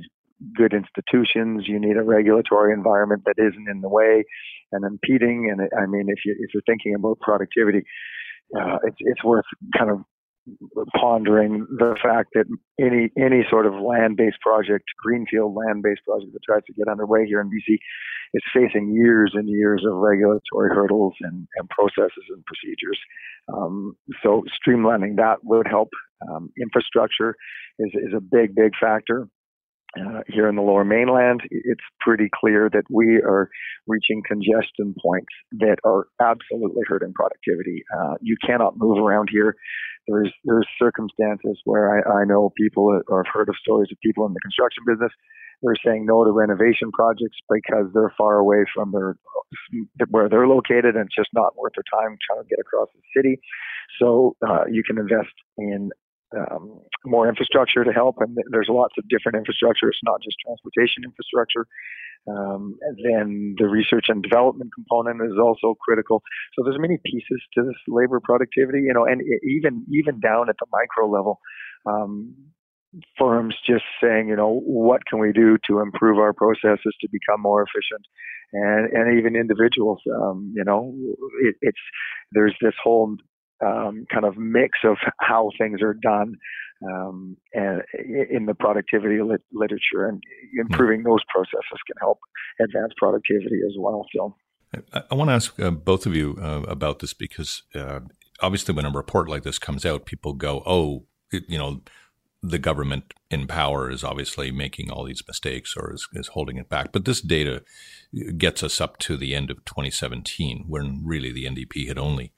good 0.55 0.73
institutions. 0.73 1.63
You 1.67 1.79
need 1.79 1.97
a 1.97 2.03
regulatory 2.03 2.73
environment 2.73 3.23
that 3.25 3.35
isn't 3.37 3.69
in 3.69 3.81
the 3.81 3.89
way 3.89 4.23
and 4.71 4.85
impeding. 4.85 5.49
And 5.51 5.69
I 5.79 5.85
mean, 5.85 6.07
if 6.09 6.19
you 6.25 6.35
if 6.39 6.53
you're 6.53 6.63
thinking 6.65 6.95
about 6.95 7.19
productivity, 7.19 7.83
uh, 8.55 8.77
it's 8.83 8.97
it's 8.99 9.23
worth 9.23 9.45
kind 9.77 9.91
of 9.91 9.99
pondering 10.95 11.65
the 11.69 11.95
fact 12.01 12.29
that 12.33 12.45
any 12.79 13.09
any 13.17 13.45
sort 13.49 13.65
of 13.65 13.73
land-based 13.73 14.39
project, 14.41 14.85
greenfield 14.97 15.55
land-based 15.55 16.01
project 16.07 16.33
that 16.33 16.43
tries 16.45 16.63
to 16.65 16.73
get 16.73 16.87
underway 16.87 17.25
here 17.25 17.41
in 17.41 17.47
BC, 17.47 17.77
is 18.33 18.43
facing 18.53 18.93
years 18.93 19.31
and 19.33 19.49
years 19.49 19.83
of 19.85 19.95
regulatory 19.95 20.69
hurdles 20.69 21.13
and, 21.21 21.47
and 21.57 21.69
processes 21.69 22.25
and 22.29 22.43
procedures. 22.45 22.99
Um, 23.53 23.95
so 24.23 24.43
streamlining 24.55 25.17
that 25.17 25.37
would 25.43 25.67
help. 25.67 25.89
Um, 26.29 26.49
infrastructure 26.59 27.35
is 27.79 27.91
is 27.93 28.13
a 28.15 28.21
big 28.21 28.55
big 28.55 28.71
factor. 28.79 29.27
Uh, 29.97 30.21
here 30.27 30.47
in 30.47 30.55
the 30.55 30.61
lower 30.61 30.85
mainland, 30.85 31.41
it's 31.49 31.83
pretty 31.99 32.29
clear 32.33 32.69
that 32.71 32.83
we 32.89 33.17
are 33.17 33.49
reaching 33.87 34.21
congestion 34.27 34.93
points 35.01 35.33
that 35.53 35.77
are 35.83 36.07
absolutely 36.21 36.83
hurting 36.87 37.13
productivity. 37.13 37.83
Uh, 37.97 38.15
you 38.21 38.35
cannot 38.45 38.77
move 38.77 38.97
around 38.97 39.29
here. 39.31 39.55
There's 40.07 40.31
there's 40.45 40.67
circumstances 40.79 41.59
where 41.65 41.97
I, 41.97 42.21
I 42.21 42.25
know 42.25 42.51
people 42.55 43.01
or 43.07 43.23
have 43.23 43.33
heard 43.33 43.49
of 43.49 43.55
stories 43.61 43.89
of 43.91 43.97
people 44.03 44.25
in 44.25 44.33
the 44.33 44.39
construction 44.39 44.83
business. 44.85 45.11
They're 45.63 45.75
saying 45.83 46.05
no 46.05 46.23
to 46.23 46.31
renovation 46.31 46.91
projects 46.91 47.37
because 47.49 47.87
they're 47.93 48.13
far 48.17 48.37
away 48.37 48.65
from 48.73 48.91
their 48.91 49.15
where 50.09 50.29
they're 50.29 50.47
located, 50.47 50.95
and 50.95 51.05
it's 51.05 51.15
just 51.15 51.29
not 51.33 51.57
worth 51.57 51.73
their 51.75 51.83
time 51.91 52.17
trying 52.27 52.43
to 52.43 52.49
get 52.49 52.59
across 52.59 52.89
the 52.93 53.01
city. 53.15 53.39
So 53.99 54.35
uh, 54.47 54.65
you 54.69 54.83
can 54.83 54.97
invest 54.97 55.33
in 55.57 55.89
um, 56.35 56.81
more 57.05 57.27
infrastructure 57.29 57.83
to 57.83 57.91
help, 57.91 58.15
and 58.19 58.37
there's 58.51 58.67
lots 58.69 58.93
of 58.97 59.07
different 59.07 59.37
infrastructure. 59.37 59.87
It's 59.89 59.99
not 60.03 60.21
just 60.21 60.35
transportation 60.45 61.03
infrastructure. 61.05 61.67
Um, 62.27 62.75
then 63.03 63.55
the 63.57 63.67
research 63.67 64.05
and 64.09 64.21
development 64.21 64.71
component 64.75 65.21
is 65.21 65.37
also 65.41 65.75
critical. 65.81 66.21
So 66.53 66.63
there's 66.63 66.79
many 66.79 66.97
pieces 67.05 67.41
to 67.53 67.63
this 67.63 67.77
labor 67.87 68.19
productivity, 68.21 68.79
you 68.79 68.93
know, 68.93 69.05
and 69.05 69.21
even 69.43 69.85
even 69.91 70.19
down 70.19 70.49
at 70.49 70.55
the 70.59 70.65
micro 70.71 71.09
level, 71.09 71.39
um, 71.85 72.35
firms 73.17 73.55
just 73.65 73.85
saying, 74.03 74.27
you 74.27 74.35
know, 74.35 74.59
what 74.65 75.05
can 75.05 75.19
we 75.19 75.31
do 75.31 75.57
to 75.67 75.79
improve 75.79 76.17
our 76.17 76.33
processes 76.33 76.93
to 76.99 77.07
become 77.11 77.41
more 77.41 77.63
efficient, 77.63 78.05
and 78.51 78.91
and 78.91 79.17
even 79.17 79.37
individuals, 79.37 80.01
um, 80.13 80.53
you 80.53 80.65
know, 80.65 80.93
it, 81.43 81.55
it's 81.61 81.79
there's 82.33 82.55
this 82.61 82.75
whole 82.83 83.15
um, 83.65 84.05
kind 84.11 84.25
of 84.25 84.37
mix 84.37 84.79
of 84.83 84.97
how 85.19 85.49
things 85.57 85.81
are 85.81 85.93
done 85.93 86.35
um, 86.85 87.37
and 87.53 87.81
in 88.29 88.45
the 88.45 88.53
productivity 88.53 89.21
lit- 89.21 89.41
literature 89.51 90.07
and 90.07 90.21
improving 90.59 91.03
those 91.03 91.23
processes 91.29 91.79
can 91.87 91.95
help 91.99 92.19
advance 92.59 92.93
productivity 92.97 93.61
as 93.65 93.75
well. 93.77 94.05
So. 94.15 94.35
I, 94.93 95.03
I 95.11 95.15
want 95.15 95.29
to 95.29 95.33
ask 95.33 95.59
uh, 95.59 95.71
both 95.71 96.05
of 96.05 96.15
you 96.15 96.37
uh, 96.41 96.63
about 96.67 96.99
this 96.99 97.13
because 97.13 97.63
uh, 97.73 98.01
obviously, 98.41 98.73
when 98.73 98.85
a 98.85 98.91
report 98.91 99.29
like 99.29 99.43
this 99.43 99.59
comes 99.59 99.85
out, 99.85 100.05
people 100.05 100.33
go, 100.33 100.61
"Oh, 100.65 101.05
it, 101.31 101.43
you 101.47 101.57
know, 101.57 101.81
the 102.43 102.59
government 102.59 103.13
in 103.31 103.47
power 103.47 103.89
is 103.89 104.03
obviously 104.03 104.51
making 104.51 104.91
all 104.91 105.05
these 105.05 105.23
mistakes 105.27 105.75
or 105.75 105.93
is, 105.93 106.07
is, 106.13 106.29
holding 106.29 106.57
it 106.57 106.69
back." 106.69 106.91
But 106.91 107.05
this 107.05 107.21
data 107.21 107.63
gets 108.37 108.61
us 108.61 108.81
up 108.81 108.97
to 108.99 109.17
the 109.17 109.33
end 109.33 109.49
of 109.49 109.63
2017, 109.65 110.65
when 110.67 111.01
really 111.03 111.31
the 111.31 111.45
NDP 111.45 111.87
had 111.87 111.97
only 111.97 112.33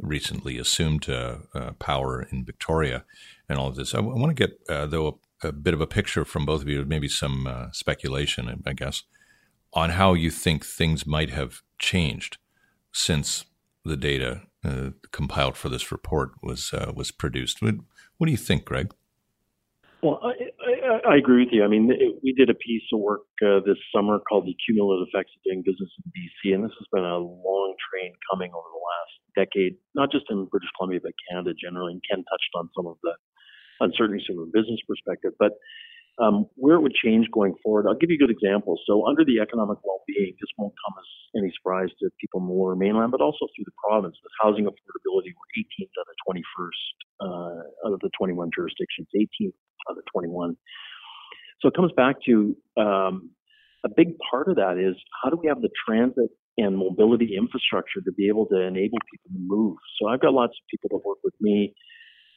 recently 0.00 0.58
assumed 0.58 1.08
uh, 1.08 1.36
uh, 1.54 1.72
power 1.72 2.26
in 2.30 2.44
Victoria 2.44 3.04
and 3.48 3.58
all 3.58 3.68
of 3.68 3.76
this. 3.76 3.94
I, 3.94 3.98
w- 3.98 4.16
I 4.16 4.20
want 4.20 4.36
to 4.36 4.46
get, 4.46 4.58
uh, 4.68 4.86
though, 4.86 5.20
a, 5.42 5.48
a, 5.48 5.52
bit 5.52 5.74
of 5.74 5.80
a 5.80 5.86
picture 5.86 6.24
from 6.24 6.44
both 6.44 6.62
of 6.62 6.68
you, 6.68 6.84
maybe 6.84 7.08
some 7.08 7.68
speculation, 7.72 8.62
I 8.66 8.72
guess, 8.72 9.02
on 9.72 9.90
how 9.90 10.14
you 10.14 10.30
think 10.30 10.64
things 10.64 11.06
might 11.06 11.30
have 11.30 11.62
changed 11.78 12.38
since 12.92 13.44
the 13.84 13.96
data 13.96 14.42
uh, 14.64 14.90
compiled 15.10 15.56
for 15.56 15.68
this 15.68 15.90
report 15.90 16.32
was 16.42 16.72
uh, 16.74 16.92
was 16.94 17.10
produced. 17.10 17.62
What, 17.62 17.76
what, 18.18 18.26
do 18.26 18.30
you 18.30 18.36
think, 18.36 18.64
Greg? 18.64 18.92
Well, 20.02 20.20
I, 20.90 21.16
agree 21.16 21.44
with 21.44 21.54
you. 21.54 21.62
I 21.62 21.68
mean, 21.68 21.90
it, 21.90 22.18
we 22.22 22.34
did 22.34 22.50
a 22.50 22.58
piece 22.58 22.82
of 22.92 22.98
work 22.98 23.22
uh, 23.46 23.62
this 23.62 23.78
summer 23.94 24.18
called 24.26 24.46
"The 24.46 24.56
Cumulative 24.66 25.06
Effects 25.06 25.30
of 25.38 25.42
Doing 25.46 25.62
Business 25.62 25.86
in 25.86 26.04
BC," 26.10 26.54
and 26.54 26.64
this 26.64 26.74
has 26.74 26.88
been 26.90 27.06
a 27.06 27.18
long 27.18 27.74
train 27.78 28.10
coming 28.30 28.50
over 28.50 28.66
the 28.66 28.82
last 28.82 29.14
decade, 29.38 29.78
not 29.94 30.10
just 30.10 30.26
in 30.30 30.46
British 30.50 30.70
Columbia 30.76 30.98
but 31.02 31.14
Canada 31.30 31.54
generally. 31.54 31.94
And 31.94 32.02
Ken 32.10 32.18
touched 32.26 32.52
on 32.58 32.70
some 32.74 32.86
of 32.90 32.98
the 33.06 33.14
uncertainties 33.80 34.26
from 34.26 34.42
a 34.42 34.50
business 34.50 34.82
perspective. 34.86 35.32
But 35.38 35.54
um, 36.20 36.46
where 36.56 36.76
it 36.76 36.82
would 36.82 36.94
change 36.94 37.26
going 37.32 37.54
forward, 37.62 37.86
I'll 37.88 37.96
give 37.96 38.10
you 38.10 38.18
good 38.18 38.30
example. 38.30 38.76
So, 38.86 39.08
under 39.08 39.24
the 39.24 39.40
economic 39.40 39.78
well-being, 39.82 40.36
this 40.40 40.52
won't 40.58 40.74
come 40.84 40.94
as 41.00 41.08
any 41.40 41.50
surprise 41.56 41.88
to 42.00 42.10
people 42.20 42.40
in 42.40 42.46
the 42.46 42.52
Lower 42.52 42.76
Mainland, 42.76 43.10
but 43.10 43.20
also 43.20 43.48
through 43.56 43.64
the 43.64 43.76
province. 43.80 44.16
With 44.22 44.32
housing 44.40 44.64
affordability, 44.64 45.32
we're 45.32 45.52
18th 45.56 45.94
out 45.96 46.08
of 46.12 46.16
21st 46.28 46.84
uh, 47.24 47.88
out 47.88 47.92
of 47.94 48.00
the 48.00 48.10
21 48.18 48.50
jurisdictions, 48.54 49.08
18th 49.16 49.56
out 49.90 49.96
of 49.96 50.04
21. 50.12 50.56
So 51.60 51.68
it 51.68 51.74
comes 51.74 51.92
back 51.96 52.16
to 52.26 52.56
um, 52.76 53.30
a 53.84 53.88
big 53.88 54.16
part 54.30 54.48
of 54.48 54.56
that 54.56 54.76
is 54.78 54.96
how 55.22 55.30
do 55.30 55.38
we 55.40 55.48
have 55.48 55.60
the 55.60 55.70
transit 55.86 56.30
and 56.58 56.76
mobility 56.76 57.36
infrastructure 57.36 58.00
to 58.04 58.12
be 58.12 58.28
able 58.28 58.46
to 58.46 58.60
enable 58.60 58.98
people 59.08 59.30
to 59.32 59.40
move. 59.40 59.76
So 60.00 60.08
I've 60.08 60.20
got 60.20 60.32
lots 60.32 60.52
of 60.52 60.64
people 60.70 60.98
that 60.98 61.06
work 61.06 61.18
with 61.24 61.34
me 61.40 61.74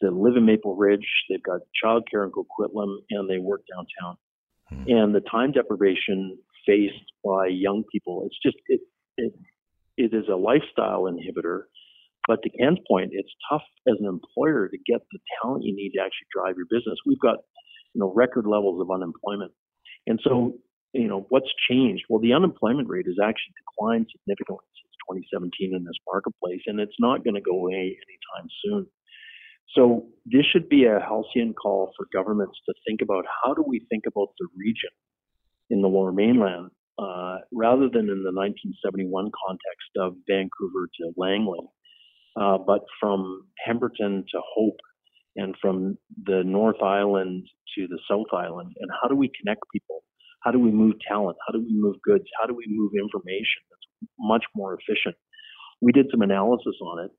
that 0.04 0.13
live 0.13 0.36
in 0.36 0.46
Maple 0.46 0.76
Ridge. 0.76 1.08
They've 1.30 1.44
got 1.44 1.62
childcare 1.84 2.26
in 2.26 2.32
Coquitlam, 2.32 2.98
and 3.10 3.30
they 3.30 3.39
work 3.39 3.62
downtown. 3.72 4.18
Hmm. 4.70 4.84
And 4.88 5.16
the 5.16 5.22
time 5.22 5.52
deprivation 5.52 6.38
faced 6.66 7.12
by 7.24 7.48
young 7.48 7.84
people, 7.92 8.24
it's 8.28 8.38
just 8.44 8.58
it 8.68 8.82
it 9.18 9.34
it 9.98 10.13
is 10.13 10.26
a 10.32 10.36
lifestyle 10.36 11.04
inhibitor. 11.04 11.63
But 12.28 12.42
to 12.44 12.50
Ken's 12.50 12.80
point, 12.88 13.10
it's 13.12 13.32
tough 13.50 13.63
as 13.88 13.96
an 14.00 14.08
employer 14.08 14.70
to 14.70 14.78
get 14.78 15.02
the 15.12 15.20
talent 15.42 15.66
you 15.66 15.76
need 15.76 15.92
to 15.92 16.00
actually 16.00 16.32
drive 16.32 16.56
your 16.56 16.68
business. 16.70 16.98
We've 17.06 17.20
got 17.20 17.38
you 17.94 18.00
know 18.00 18.13
record 18.13 18.46
levels 18.46 18.82
of 18.82 18.92
unemployment, 18.92 19.52
and 20.08 20.20
so 20.24 20.56
you 20.94 21.08
know 21.08 21.26
what's 21.30 21.52
changed. 21.70 22.04
Well, 22.10 22.22
the 22.22 22.34
unemployment 22.34 22.89
rate 22.89 23.08
has 23.08 23.18
actually 23.24 23.54
declined 23.60 24.08
significantly 24.12 24.66
since 24.80 24.96
2017 25.32 25.76
in 25.76 25.84
this 25.84 26.00
marketplace, 26.08 26.62
and 26.68 26.80
it's 26.80 27.00
not 27.00 27.24
going 27.24 27.36
to 27.36 27.42
go 27.42 27.56
away 27.56 27.98
anytime 27.98 28.48
soon. 28.63 28.88
So 29.76 30.06
this 30.26 30.46
should 30.52 30.70
be 30.70 30.86
a 30.86 31.00
halcyon 31.00 31.54
call 31.54 31.92
for 31.98 32.08
governments 32.14 32.58
to 32.68 32.74
think 32.88 33.02
about 33.02 33.26
how 33.44 33.54
do 33.54 33.64
we 33.66 33.86
think 33.90 34.04
about 34.08 34.30
the 34.40 34.48
region 34.56 34.92
in 35.70 35.82
the 35.82 35.88
Lower 35.88 36.12
Mainland 36.12 36.70
uh, 37.00 37.38
rather 37.52 37.90
than 37.90 38.10
in 38.10 38.22
the 38.24 38.34
1971 38.34 39.32
context 39.46 39.90
of 39.98 40.16
Vancouver 40.30 40.90
to 41.00 41.14
Langley, 41.18 41.66
uh, 42.40 42.58
but 42.58 42.82
from 43.00 43.48
Pemberton 43.66 44.26
to 44.32 44.42
Hope 44.56 44.80
and 45.36 45.56
from 45.60 45.98
the 46.26 46.44
North 46.46 46.82
Island 46.82 47.48
to 47.76 47.88
the 47.88 48.00
South 48.10 48.32
Island, 48.32 48.74
and 48.80 48.92
how 49.02 49.08
do 49.08 49.16
we 49.16 49.32
connect 49.42 49.62
people? 49.74 50.04
How 50.42 50.52
do 50.52 50.60
we 50.60 50.72
move 50.72 50.96
talent? 51.08 51.38
How 51.48 51.54
do 51.54 51.60
we 51.60 51.74
move 51.74 51.96
goods? 52.04 52.26
How 52.40 52.46
do 52.46 52.54
we 52.54 52.66
move 52.68 52.92
information 52.94 53.64
that's 53.70 54.12
much 54.20 54.44
more 54.56 54.78
efficient? 54.78 55.16
We 55.82 55.92
did 55.92 56.08
some 56.12 56.22
analysis 56.22 56.76
on 56.82 57.06
it, 57.06 57.12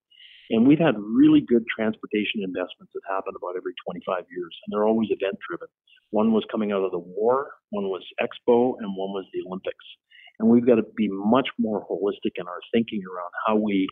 and 0.50 0.66
we've 0.66 0.78
had 0.78 0.94
really 0.98 1.40
good 1.40 1.64
transportation 1.68 2.44
investments 2.44 2.92
that 2.92 3.04
happen 3.09 3.33
about 3.37 3.57
every 3.57 3.72
25 3.87 4.24
years, 4.28 4.52
and 4.64 4.68
they're 4.72 4.87
always 4.87 5.09
event 5.11 5.38
driven. 5.40 5.68
One 6.11 6.33
was 6.33 6.44
coming 6.50 6.72
out 6.72 6.85
of 6.85 6.92
the 6.92 7.00
war, 7.02 7.52
one 7.70 7.88
was 7.88 8.04
Expo, 8.20 8.76
and 8.78 8.92
one 8.96 9.12
was 9.16 9.24
the 9.33 9.42
Olympics. 9.46 9.85
And 10.38 10.48
we've 10.48 10.66
got 10.66 10.76
to 10.76 10.87
be 10.96 11.09
much 11.09 11.48
more 11.59 11.87
holistic 11.87 12.37
in 12.37 12.46
our 12.46 12.61
thinking 12.72 13.02
around 13.07 13.30
how 13.46 13.57
we 13.57 13.88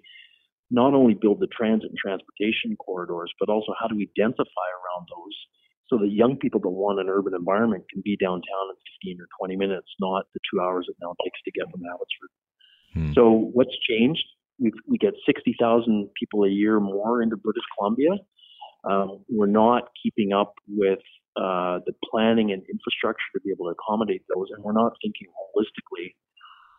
not 0.71 0.95
only 0.95 1.15
build 1.15 1.39
the 1.41 1.49
transit 1.49 1.91
and 1.91 1.99
transportation 1.99 2.77
corridors, 2.77 3.31
but 3.39 3.49
also 3.49 3.73
how 3.79 3.87
do 3.87 3.97
we 3.97 4.09
densify 4.19 4.69
around 4.73 5.05
those 5.09 5.37
so 5.89 5.99
that 5.99 6.11
young 6.11 6.37
people 6.37 6.59
that 6.61 6.71
want 6.71 6.99
an 6.99 7.09
urban 7.09 7.35
environment 7.35 7.85
can 7.93 8.03
be 8.03 8.17
downtown 8.17 8.73
in 8.73 8.77
15 9.05 9.21
or 9.21 9.29
20 9.39 9.57
minutes, 9.57 9.89
not 10.01 10.25
the 10.33 10.41
two 10.51 10.61
hours 10.61 10.87
it 10.89 10.97
now 11.03 11.15
takes 11.23 11.41
to 11.45 11.53
get 11.53 11.71
from 11.71 11.83
Abbotsford. 11.85 12.33
Hmm. 12.95 13.13
So 13.13 13.51
what's 13.53 13.77
changed? 13.89 14.25
We 14.63 14.73
we 14.89 14.99
get 14.99 15.15
60,000 15.27 16.09
people 16.19 16.45
a 16.45 16.49
year 16.49 16.79
more 16.81 17.23
into 17.23 17.37
British 17.37 17.65
Columbia. 17.77 18.11
Um, 18.89 19.25
we're 19.29 19.47
not 19.47 19.89
keeping 20.03 20.33
up 20.33 20.55
with 20.69 21.01
uh, 21.37 21.81
the 21.87 21.93
planning 22.11 22.53
and 22.53 22.63
infrastructure 22.71 23.31
to 23.35 23.41
be 23.45 23.51
able 23.51 23.67
to 23.67 23.75
accommodate 23.79 24.23
those, 24.35 24.49
and 24.55 24.63
we're 24.65 24.73
not 24.73 24.93
thinking 25.03 25.29
holistically 25.39 26.15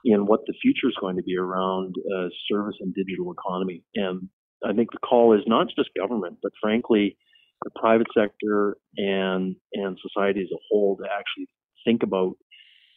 in 0.05 0.25
what 0.25 0.41
the 0.47 0.53
future 0.61 0.87
is 0.87 0.95
going 0.99 1.15
to 1.15 1.23
be 1.23 1.37
around 1.37 1.95
uh, 2.15 2.27
service 2.51 2.75
and 2.81 2.93
digital 2.93 3.31
economy. 3.31 3.83
And 3.95 4.27
I 4.65 4.73
think 4.73 4.91
the 4.91 4.99
call 4.99 5.33
is 5.33 5.43
not 5.47 5.67
just 5.75 5.89
government, 5.97 6.37
but 6.41 6.51
frankly, 6.61 7.17
the 7.63 7.71
private 7.79 8.07
sector 8.15 8.77
and 8.97 9.55
and 9.73 9.97
society 10.01 10.41
as 10.41 10.51
a 10.51 10.59
whole 10.69 10.97
to 10.97 11.03
actually 11.03 11.47
think 11.85 12.03
about 12.03 12.35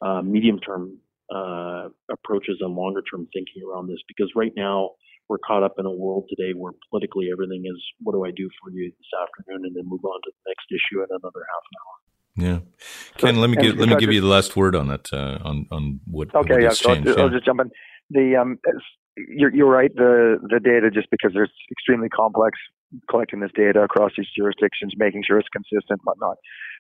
uh, 0.05 0.22
medium 0.22 0.59
term 0.59 0.99
uh, 1.34 1.88
approaches 2.10 2.58
and 2.60 2.74
longer 2.74 3.02
term 3.02 3.26
thinking 3.32 3.62
around 3.66 3.88
this 3.88 3.98
because 4.08 4.30
right 4.36 4.52
now 4.56 4.90
we're 5.28 5.38
caught 5.38 5.62
up 5.62 5.74
in 5.78 5.86
a 5.86 5.90
world 5.90 6.24
today 6.28 6.52
where 6.54 6.72
politically 6.90 7.28
everything 7.32 7.64
is 7.66 7.82
what 8.02 8.12
do 8.12 8.24
I 8.24 8.30
do 8.30 8.48
for 8.62 8.70
you 8.70 8.90
this 8.90 9.10
afternoon 9.20 9.66
and 9.66 9.74
then 9.74 9.84
move 9.86 10.04
on 10.04 10.20
to 10.22 10.30
the 10.30 10.50
next 10.50 10.66
issue 10.70 11.02
in 11.02 11.08
another 11.10 11.42
half 11.50 11.64
an 11.70 11.76
hour. 11.82 11.96
Yeah, 12.38 12.58
Ken, 13.16 13.40
let 13.40 13.48
me 13.48 13.56
give, 13.56 13.78
let 13.78 13.88
me 13.88 13.96
give 13.96 14.12
you 14.12 14.20
the 14.20 14.26
last 14.26 14.56
word 14.56 14.76
on 14.76 14.88
that 14.88 15.08
uh, 15.10 15.38
on 15.42 15.66
on 15.70 16.00
what. 16.06 16.34
Okay, 16.34 16.52
what 16.52 16.62
yeah, 16.62 16.70
so 16.70 16.90
I'll, 16.90 17.00
yeah. 17.00 17.14
I'll 17.14 17.30
just 17.30 17.46
jump 17.46 17.60
in. 17.60 17.70
The 18.10 18.36
um, 18.36 18.58
you're 19.16 19.54
you're 19.54 19.70
right. 19.70 19.90
The 19.94 20.36
the 20.42 20.60
data 20.60 20.90
just 20.92 21.08
because 21.10 21.32
it's 21.34 21.52
extremely 21.72 22.10
complex 22.10 22.58
collecting 23.11 23.40
this 23.40 23.52
data 23.54 23.82
across 23.82 24.12
these 24.16 24.28
jurisdictions, 24.37 24.94
making 24.96 25.22
sure 25.26 25.38
it's 25.38 25.48
consistent, 25.48 26.00
whatnot. 26.04 26.37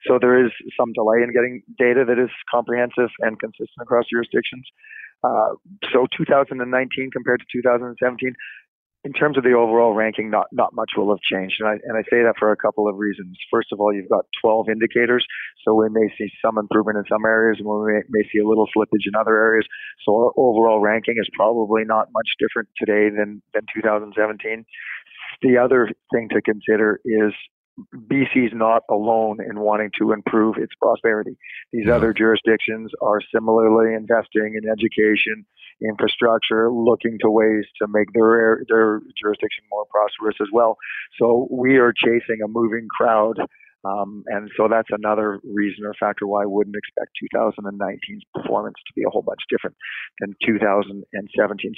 So 0.06 0.18
there 0.20 0.44
is 0.44 0.52
some 0.78 0.92
delay 0.92 1.22
in 1.22 1.32
getting 1.32 1.62
data 1.78 2.04
that 2.06 2.18
is 2.18 2.30
comprehensive 2.50 3.10
and 3.20 3.38
consistent 3.38 3.80
across 3.80 4.04
jurisdictions. 4.10 4.66
Uh, 5.24 5.56
so 5.92 6.06
2019 6.16 7.10
compared 7.10 7.40
to 7.40 7.46
2017, 7.52 8.34
in 9.06 9.12
terms 9.12 9.38
of 9.38 9.44
the 9.44 9.54
overall 9.54 9.94
ranking, 9.94 10.30
not 10.30 10.48
not 10.50 10.74
much 10.74 10.90
will 10.96 11.14
have 11.14 11.22
changed, 11.22 11.54
and 11.60 11.68
I 11.68 11.74
and 11.86 11.94
I 11.94 12.02
say 12.10 12.26
that 12.26 12.34
for 12.40 12.50
a 12.50 12.56
couple 12.56 12.88
of 12.88 12.98
reasons. 12.98 13.38
First 13.52 13.70
of 13.70 13.78
all, 13.78 13.94
you've 13.94 14.10
got 14.10 14.26
12 14.42 14.66
indicators, 14.68 15.24
so 15.62 15.74
we 15.74 15.86
may 15.88 16.10
see 16.18 16.26
some 16.42 16.58
improvement 16.58 16.98
in 16.98 17.04
some 17.08 17.24
areas, 17.24 17.62
and 17.62 17.68
we 17.70 17.86
may, 17.86 18.02
may 18.10 18.24
see 18.32 18.42
a 18.42 18.48
little 18.48 18.66
slippage 18.74 19.06
in 19.06 19.14
other 19.14 19.38
areas. 19.38 19.64
So 20.04 20.10
our 20.10 20.32
overall 20.36 20.80
ranking 20.80 21.14
is 21.20 21.28
probably 21.34 21.84
not 21.86 22.08
much 22.10 22.26
different 22.42 22.68
today 22.76 23.14
than 23.14 23.42
than 23.54 23.62
2017. 23.72 24.66
The 25.42 25.58
other 25.58 25.90
thing 26.12 26.28
to 26.30 26.42
consider 26.42 27.00
is 27.04 27.32
BC 27.94 28.46
is 28.46 28.52
not 28.54 28.82
alone 28.90 29.38
in 29.38 29.60
wanting 29.60 29.90
to 30.00 30.12
improve 30.12 30.56
its 30.56 30.72
prosperity. 30.80 31.36
These 31.72 31.88
other 31.88 32.14
jurisdictions 32.14 32.90
are 33.02 33.20
similarly 33.34 33.94
investing 33.94 34.56
in 34.56 34.68
education, 34.68 35.44
infrastructure, 35.82 36.70
looking 36.70 37.18
to 37.20 37.30
ways 37.30 37.64
to 37.82 37.88
make 37.88 38.08
their 38.14 38.64
their 38.68 39.00
jurisdiction 39.20 39.64
more 39.70 39.84
prosperous 39.90 40.36
as 40.40 40.48
well. 40.52 40.78
So 41.20 41.48
we 41.50 41.76
are 41.76 41.92
chasing 41.92 42.40
a 42.44 42.48
moving 42.48 42.88
crowd. 42.88 43.36
Um, 43.84 44.24
and 44.26 44.50
so 44.56 44.66
that's 44.66 44.88
another 44.90 45.38
reason 45.44 45.84
or 45.84 45.94
factor 45.94 46.26
why 46.26 46.42
I 46.42 46.46
wouldn't 46.46 46.74
expect 46.74 47.14
2019's 47.22 48.24
performance 48.34 48.74
to 48.82 48.92
be 48.96 49.04
a 49.06 49.10
whole 49.10 49.22
bunch 49.22 49.38
different 49.48 49.76
than 50.18 50.34
2017. 50.42 51.06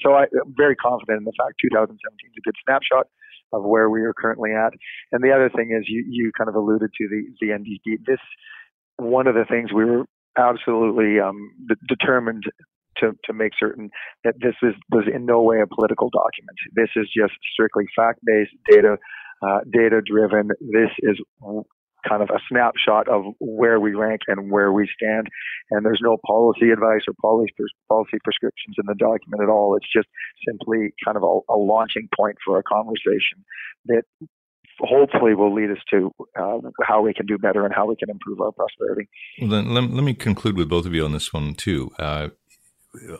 So 0.00 0.14
I, 0.14 0.22
am 0.22 0.54
very 0.56 0.74
confident 0.76 1.18
in 1.18 1.24
the 1.24 1.36
fact 1.36 1.60
2017 1.60 2.00
is 2.00 2.38
a 2.38 2.44
good 2.48 2.56
snapshot 2.64 3.12
of 3.52 3.64
where 3.64 3.88
we 3.90 4.02
are 4.02 4.14
currently 4.14 4.50
at. 4.52 4.72
And 5.12 5.22
the 5.22 5.32
other 5.32 5.50
thing 5.54 5.76
is 5.76 5.84
you, 5.88 6.04
you 6.08 6.32
kind 6.36 6.48
of 6.48 6.54
alluded 6.54 6.90
to 6.98 7.08
the, 7.08 7.22
the 7.40 7.48
NDP. 7.48 8.04
This, 8.06 8.20
one 8.96 9.26
of 9.26 9.34
the 9.34 9.44
things 9.48 9.72
we 9.72 9.84
were 9.84 10.04
absolutely 10.36 11.20
um, 11.20 11.50
determined 11.88 12.44
to, 12.98 13.12
to 13.24 13.32
make 13.32 13.52
certain 13.58 13.90
that 14.24 14.34
this 14.40 14.54
is, 14.62 14.74
was 14.90 15.04
in 15.12 15.26
no 15.26 15.42
way 15.42 15.60
a 15.62 15.66
political 15.66 16.10
document. 16.10 16.58
This 16.74 16.90
is 16.96 17.08
just 17.16 17.32
strictly 17.52 17.84
fact-based, 17.96 18.52
data, 18.68 18.96
uh, 19.42 19.60
data-driven. 19.70 20.48
This 20.60 20.90
is 21.00 21.18
kind 22.08 22.22
of 22.22 22.30
a 22.30 22.40
snapshot 22.48 23.08
of 23.08 23.34
where 23.38 23.78
we 23.78 23.94
rank 23.94 24.22
and 24.28 24.50
where 24.50 24.72
we 24.72 24.88
stand. 24.94 25.28
And 25.70 25.84
there's 25.84 26.00
no 26.02 26.16
policy 26.26 26.70
advice 26.70 27.02
or 27.06 27.14
policy 27.20 27.52
policy 27.88 28.18
prescriptions 28.24 28.76
in 28.78 28.86
the 28.86 28.94
document 28.94 29.42
at 29.42 29.48
all. 29.48 29.76
It's 29.76 29.90
just 29.92 30.08
simply 30.46 30.94
kind 31.04 31.16
of 31.16 31.22
a, 31.22 31.52
a 31.52 31.56
launching 31.56 32.08
point 32.16 32.36
for 32.44 32.58
a 32.58 32.62
conversation 32.62 33.44
that 33.86 34.02
hopefully 34.80 35.34
will 35.34 35.54
lead 35.54 35.70
us 35.70 35.78
to 35.90 36.10
uh, 36.38 36.58
how 36.82 37.02
we 37.02 37.12
can 37.12 37.26
do 37.26 37.36
better 37.38 37.64
and 37.64 37.74
how 37.74 37.86
we 37.86 37.96
can 37.96 38.10
improve 38.10 38.40
our 38.40 38.52
prosperity. 38.52 39.08
Well, 39.40 39.50
then 39.50 39.74
let, 39.74 39.90
let 39.90 40.04
me 40.04 40.14
conclude 40.14 40.56
with 40.56 40.68
both 40.68 40.86
of 40.86 40.94
you 40.94 41.04
on 41.04 41.12
this 41.12 41.32
one 41.32 41.54
too. 41.54 41.90
Uh, 41.98 42.28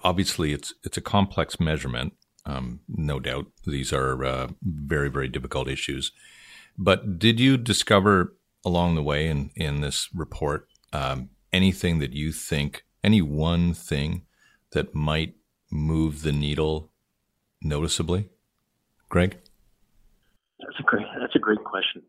obviously, 0.04 0.52
it's 0.52 0.74
it's 0.84 0.96
a 0.96 1.02
complex 1.02 1.60
measurement. 1.60 2.14
Um, 2.46 2.80
no 2.88 3.20
doubt, 3.20 3.46
these 3.66 3.92
are 3.92 4.24
uh, 4.24 4.48
very 4.62 5.10
very 5.10 5.28
difficult 5.28 5.68
issues. 5.68 6.12
But 6.78 7.18
did 7.18 7.40
you 7.40 7.56
discover 7.56 8.36
along 8.64 8.94
the 8.94 9.02
way 9.02 9.28
in, 9.28 9.50
in 9.56 9.80
this 9.80 10.08
report 10.14 10.68
um, 10.92 11.30
anything 11.52 11.98
that 11.98 12.12
you 12.12 12.32
think, 12.32 12.84
any 13.02 13.22
one 13.22 13.74
thing 13.74 14.22
that 14.72 14.94
might 14.94 15.34
move 15.70 16.22
the 16.22 16.32
needle 16.32 16.92
noticeably? 17.62 18.28
Greg? 19.08 19.38
That's 20.60 20.78
a 20.80 20.82
great, 20.82 21.06
that's 21.20 21.36
a 21.36 21.38
great 21.38 21.62
question. 21.64 22.02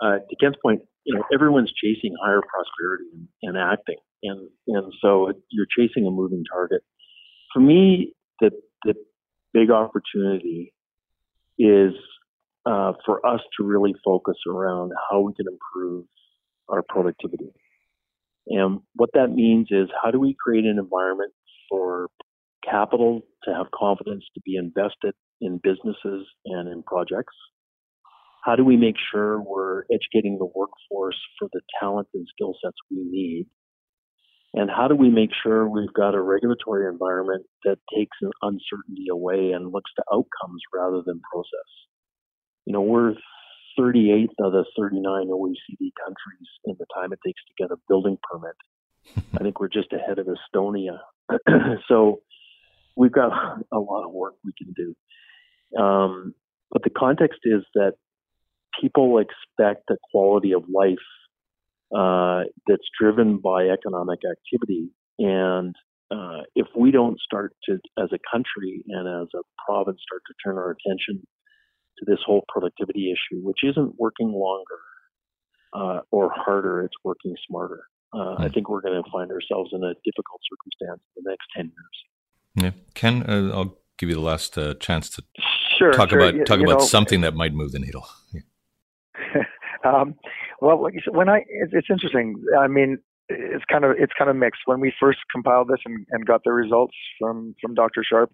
Uh, 0.00 0.18
to 0.18 0.36
Ken's 0.40 0.56
point, 0.62 0.80
you 1.04 1.14
know, 1.14 1.22
everyone's 1.32 1.72
chasing 1.72 2.14
higher 2.22 2.40
prosperity 2.40 3.04
and, 3.12 3.28
and 3.42 3.58
acting. 3.58 3.96
And, 4.22 4.48
and 4.66 4.92
so 5.00 5.32
you're 5.50 5.66
chasing 5.78 6.06
a 6.06 6.10
moving 6.10 6.44
target. 6.50 6.82
For 7.52 7.60
me, 7.60 8.14
the, 8.40 8.50
the 8.84 8.94
big 9.52 9.70
opportunity 9.70 10.72
is 11.58 11.92
uh, 12.66 12.92
for 13.04 13.24
us 13.26 13.40
to 13.58 13.66
really 13.66 13.94
focus 14.04 14.36
around 14.48 14.92
how 15.10 15.20
we 15.20 15.32
can 15.34 15.46
improve 15.48 16.04
our 16.68 16.82
productivity. 16.88 17.52
And 18.46 18.80
what 18.94 19.10
that 19.14 19.30
means 19.30 19.68
is 19.70 19.88
how 20.02 20.10
do 20.10 20.20
we 20.20 20.36
create 20.38 20.64
an 20.64 20.78
environment 20.78 21.32
for 21.68 22.08
capital 22.68 23.22
to 23.44 23.54
have 23.54 23.66
confidence 23.74 24.24
to 24.34 24.40
be 24.44 24.56
invested 24.56 25.14
in 25.40 25.60
businesses 25.62 26.26
and 26.46 26.68
in 26.68 26.82
projects? 26.82 27.34
How 28.44 28.56
do 28.56 28.64
we 28.64 28.76
make 28.76 28.96
sure 29.12 29.40
we're 29.40 29.82
educating 29.92 30.38
the 30.38 30.46
workforce 30.46 31.18
for 31.38 31.48
the 31.52 31.60
talent 31.78 32.08
and 32.14 32.26
skill 32.34 32.54
sets 32.62 32.76
we 32.90 32.98
need? 33.04 33.46
And 34.52 34.68
how 34.70 34.88
do 34.88 34.96
we 34.96 35.10
make 35.10 35.30
sure 35.42 35.68
we've 35.68 35.92
got 35.92 36.14
a 36.14 36.20
regulatory 36.20 36.88
environment 36.90 37.46
that 37.64 37.78
takes 37.94 38.16
uncertainty 38.42 39.06
away 39.12 39.52
and 39.52 39.72
looks 39.72 39.92
to 39.96 40.04
outcomes 40.12 40.62
rather 40.74 41.02
than 41.06 41.20
process? 41.32 41.70
You 42.66 42.72
know, 42.72 42.82
we're 42.82 43.14
38th 43.78 44.28
of 44.40 44.52
the 44.52 44.64
39 44.78 45.28
OECD 45.28 45.90
countries 46.04 46.48
in 46.64 46.76
the 46.78 46.86
time 46.94 47.12
it 47.12 47.18
takes 47.24 47.40
to 47.46 47.62
get 47.62 47.70
a 47.70 47.76
building 47.88 48.18
permit. 48.22 48.54
I 49.34 49.42
think 49.42 49.60
we're 49.60 49.68
just 49.68 49.92
ahead 49.92 50.18
of 50.18 50.26
Estonia. 50.26 50.98
so 51.88 52.20
we've 52.96 53.12
got 53.12 53.32
a 53.72 53.78
lot 53.78 54.04
of 54.04 54.12
work 54.12 54.34
we 54.44 54.52
can 54.58 54.74
do. 54.74 55.80
Um, 55.80 56.34
but 56.70 56.82
the 56.82 56.90
context 56.90 57.40
is 57.44 57.62
that 57.74 57.94
people 58.80 59.18
expect 59.18 59.90
a 59.90 59.96
quality 60.10 60.52
of 60.52 60.64
life 60.72 60.98
uh, 61.96 62.44
that's 62.66 62.86
driven 63.00 63.38
by 63.38 63.68
economic 63.68 64.20
activity. 64.24 64.90
And 65.18 65.74
uh, 66.10 66.42
if 66.54 66.66
we 66.76 66.90
don't 66.90 67.18
start 67.20 67.54
to, 67.66 67.78
as 67.98 68.10
a 68.12 68.18
country 68.32 68.84
and 68.88 69.22
as 69.22 69.28
a 69.34 69.42
province, 69.64 70.00
start 70.06 70.22
to 70.26 70.34
turn 70.44 70.56
our 70.56 70.70
attention 70.70 71.26
to 72.00 72.04
this 72.06 72.18
whole 72.26 72.44
productivity 72.48 73.12
issue, 73.12 73.40
which 73.42 73.60
isn't 73.62 73.94
working 73.98 74.32
longer 74.32 74.80
uh, 75.72 76.00
or 76.10 76.30
harder, 76.34 76.82
it's 76.82 76.96
working 77.04 77.34
smarter. 77.46 77.84
Uh, 78.12 78.34
I 78.38 78.46
hmm. 78.46 78.52
think 78.52 78.68
we're 78.68 78.80
going 78.80 79.00
to 79.02 79.10
find 79.10 79.30
ourselves 79.30 79.70
in 79.72 79.84
a 79.84 79.94
difficult 80.04 80.40
circumstance 80.50 81.00
in 81.16 81.22
the 81.22 81.30
next 81.30 81.46
10 81.56 81.66
years. 81.66 82.74
Yeah. 82.74 82.82
Ken, 82.94 83.22
uh, 83.28 83.56
I'll 83.56 83.78
give 83.98 84.08
you 84.08 84.16
the 84.16 84.20
last 84.20 84.58
uh, 84.58 84.74
chance 84.74 85.08
to 85.10 85.22
sure, 85.78 85.92
talk 85.92 86.10
sure. 86.10 86.18
about 86.18 86.34
you, 86.34 86.44
talk 86.44 86.58
you 86.58 86.64
about 86.64 86.80
know, 86.80 86.86
something 86.86 87.20
that 87.20 87.34
might 87.34 87.52
move 87.52 87.70
the 87.70 87.78
needle. 87.78 88.06
Yeah. 88.32 89.42
um, 89.84 90.16
well, 90.60 90.84
when 91.08 91.28
I, 91.28 91.44
it's 91.48 91.88
interesting. 91.88 92.42
I 92.58 92.66
mean, 92.66 92.98
it's 93.30 93.64
kind 93.70 93.84
of 93.84 93.92
it's 93.98 94.12
kind 94.18 94.28
of 94.28 94.36
mixed. 94.36 94.62
When 94.64 94.80
we 94.80 94.92
first 95.00 95.18
compiled 95.32 95.68
this 95.68 95.78
and, 95.84 96.06
and 96.10 96.26
got 96.26 96.42
the 96.44 96.52
results 96.52 96.94
from 97.18 97.54
from 97.60 97.74
Dr. 97.74 98.04
Sharpe, 98.04 98.32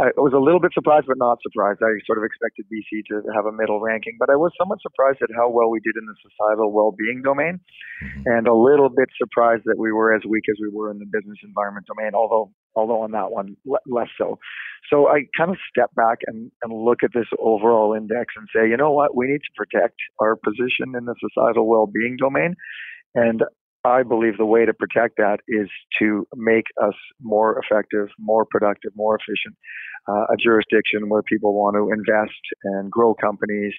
I 0.00 0.10
was 0.18 0.34
a 0.34 0.42
little 0.42 0.58
bit 0.58 0.74
surprised, 0.74 1.06
but 1.06 1.18
not 1.18 1.38
surprised. 1.42 1.78
I 1.78 1.94
sort 2.02 2.18
of 2.18 2.24
expected 2.24 2.66
BC 2.66 3.06
to 3.14 3.22
have 3.30 3.46
a 3.46 3.52
middle 3.52 3.78
ranking, 3.78 4.16
but 4.18 4.28
I 4.28 4.34
was 4.34 4.50
somewhat 4.58 4.82
surprised 4.82 5.22
at 5.22 5.30
how 5.36 5.48
well 5.50 5.70
we 5.70 5.78
did 5.78 5.94
in 5.94 6.02
the 6.02 6.18
societal 6.18 6.72
well-being 6.72 7.22
domain, 7.22 7.60
mm-hmm. 8.02 8.22
and 8.26 8.48
a 8.48 8.54
little 8.54 8.88
bit 8.88 9.06
surprised 9.16 9.62
that 9.66 9.78
we 9.78 9.92
were 9.92 10.12
as 10.12 10.22
weak 10.28 10.44
as 10.50 10.58
we 10.60 10.68
were 10.68 10.90
in 10.90 10.98
the 10.98 11.06
business 11.06 11.38
environment 11.44 11.86
domain. 11.86 12.10
Although, 12.12 12.50
although 12.74 13.02
on 13.02 13.12
that 13.12 13.30
one, 13.30 13.54
less 13.86 14.10
so. 14.18 14.38
So 14.90 15.06
I 15.06 15.30
kind 15.38 15.50
of 15.50 15.56
step 15.70 15.94
back 15.94 16.18
and, 16.26 16.50
and 16.62 16.72
look 16.74 17.04
at 17.04 17.14
this 17.14 17.30
overall 17.38 17.94
index 17.94 18.34
and 18.36 18.48
say, 18.54 18.68
you 18.68 18.76
know 18.76 18.90
what, 18.90 19.14
we 19.16 19.26
need 19.26 19.40
to 19.46 19.54
protect 19.56 19.96
our 20.20 20.34
position 20.36 20.98
in 20.98 21.06
the 21.06 21.14
societal 21.22 21.68
well-being 21.68 22.16
domain, 22.18 22.54
and 23.14 23.42
I 23.84 24.02
believe 24.02 24.38
the 24.38 24.46
way 24.46 24.64
to 24.64 24.72
protect 24.72 25.18
that 25.18 25.40
is 25.46 25.68
to 25.98 26.26
make 26.34 26.64
us 26.82 26.94
more 27.20 27.60
effective, 27.62 28.08
more 28.18 28.46
productive, 28.46 28.92
more 28.96 29.16
efficient. 29.16 29.56
Uh, 30.06 30.24
a 30.32 30.36
jurisdiction 30.38 31.08
where 31.08 31.22
people 31.22 31.54
want 31.54 31.76
to 31.76 31.88
invest 31.88 32.40
and 32.64 32.90
grow 32.90 33.14
companies, 33.14 33.72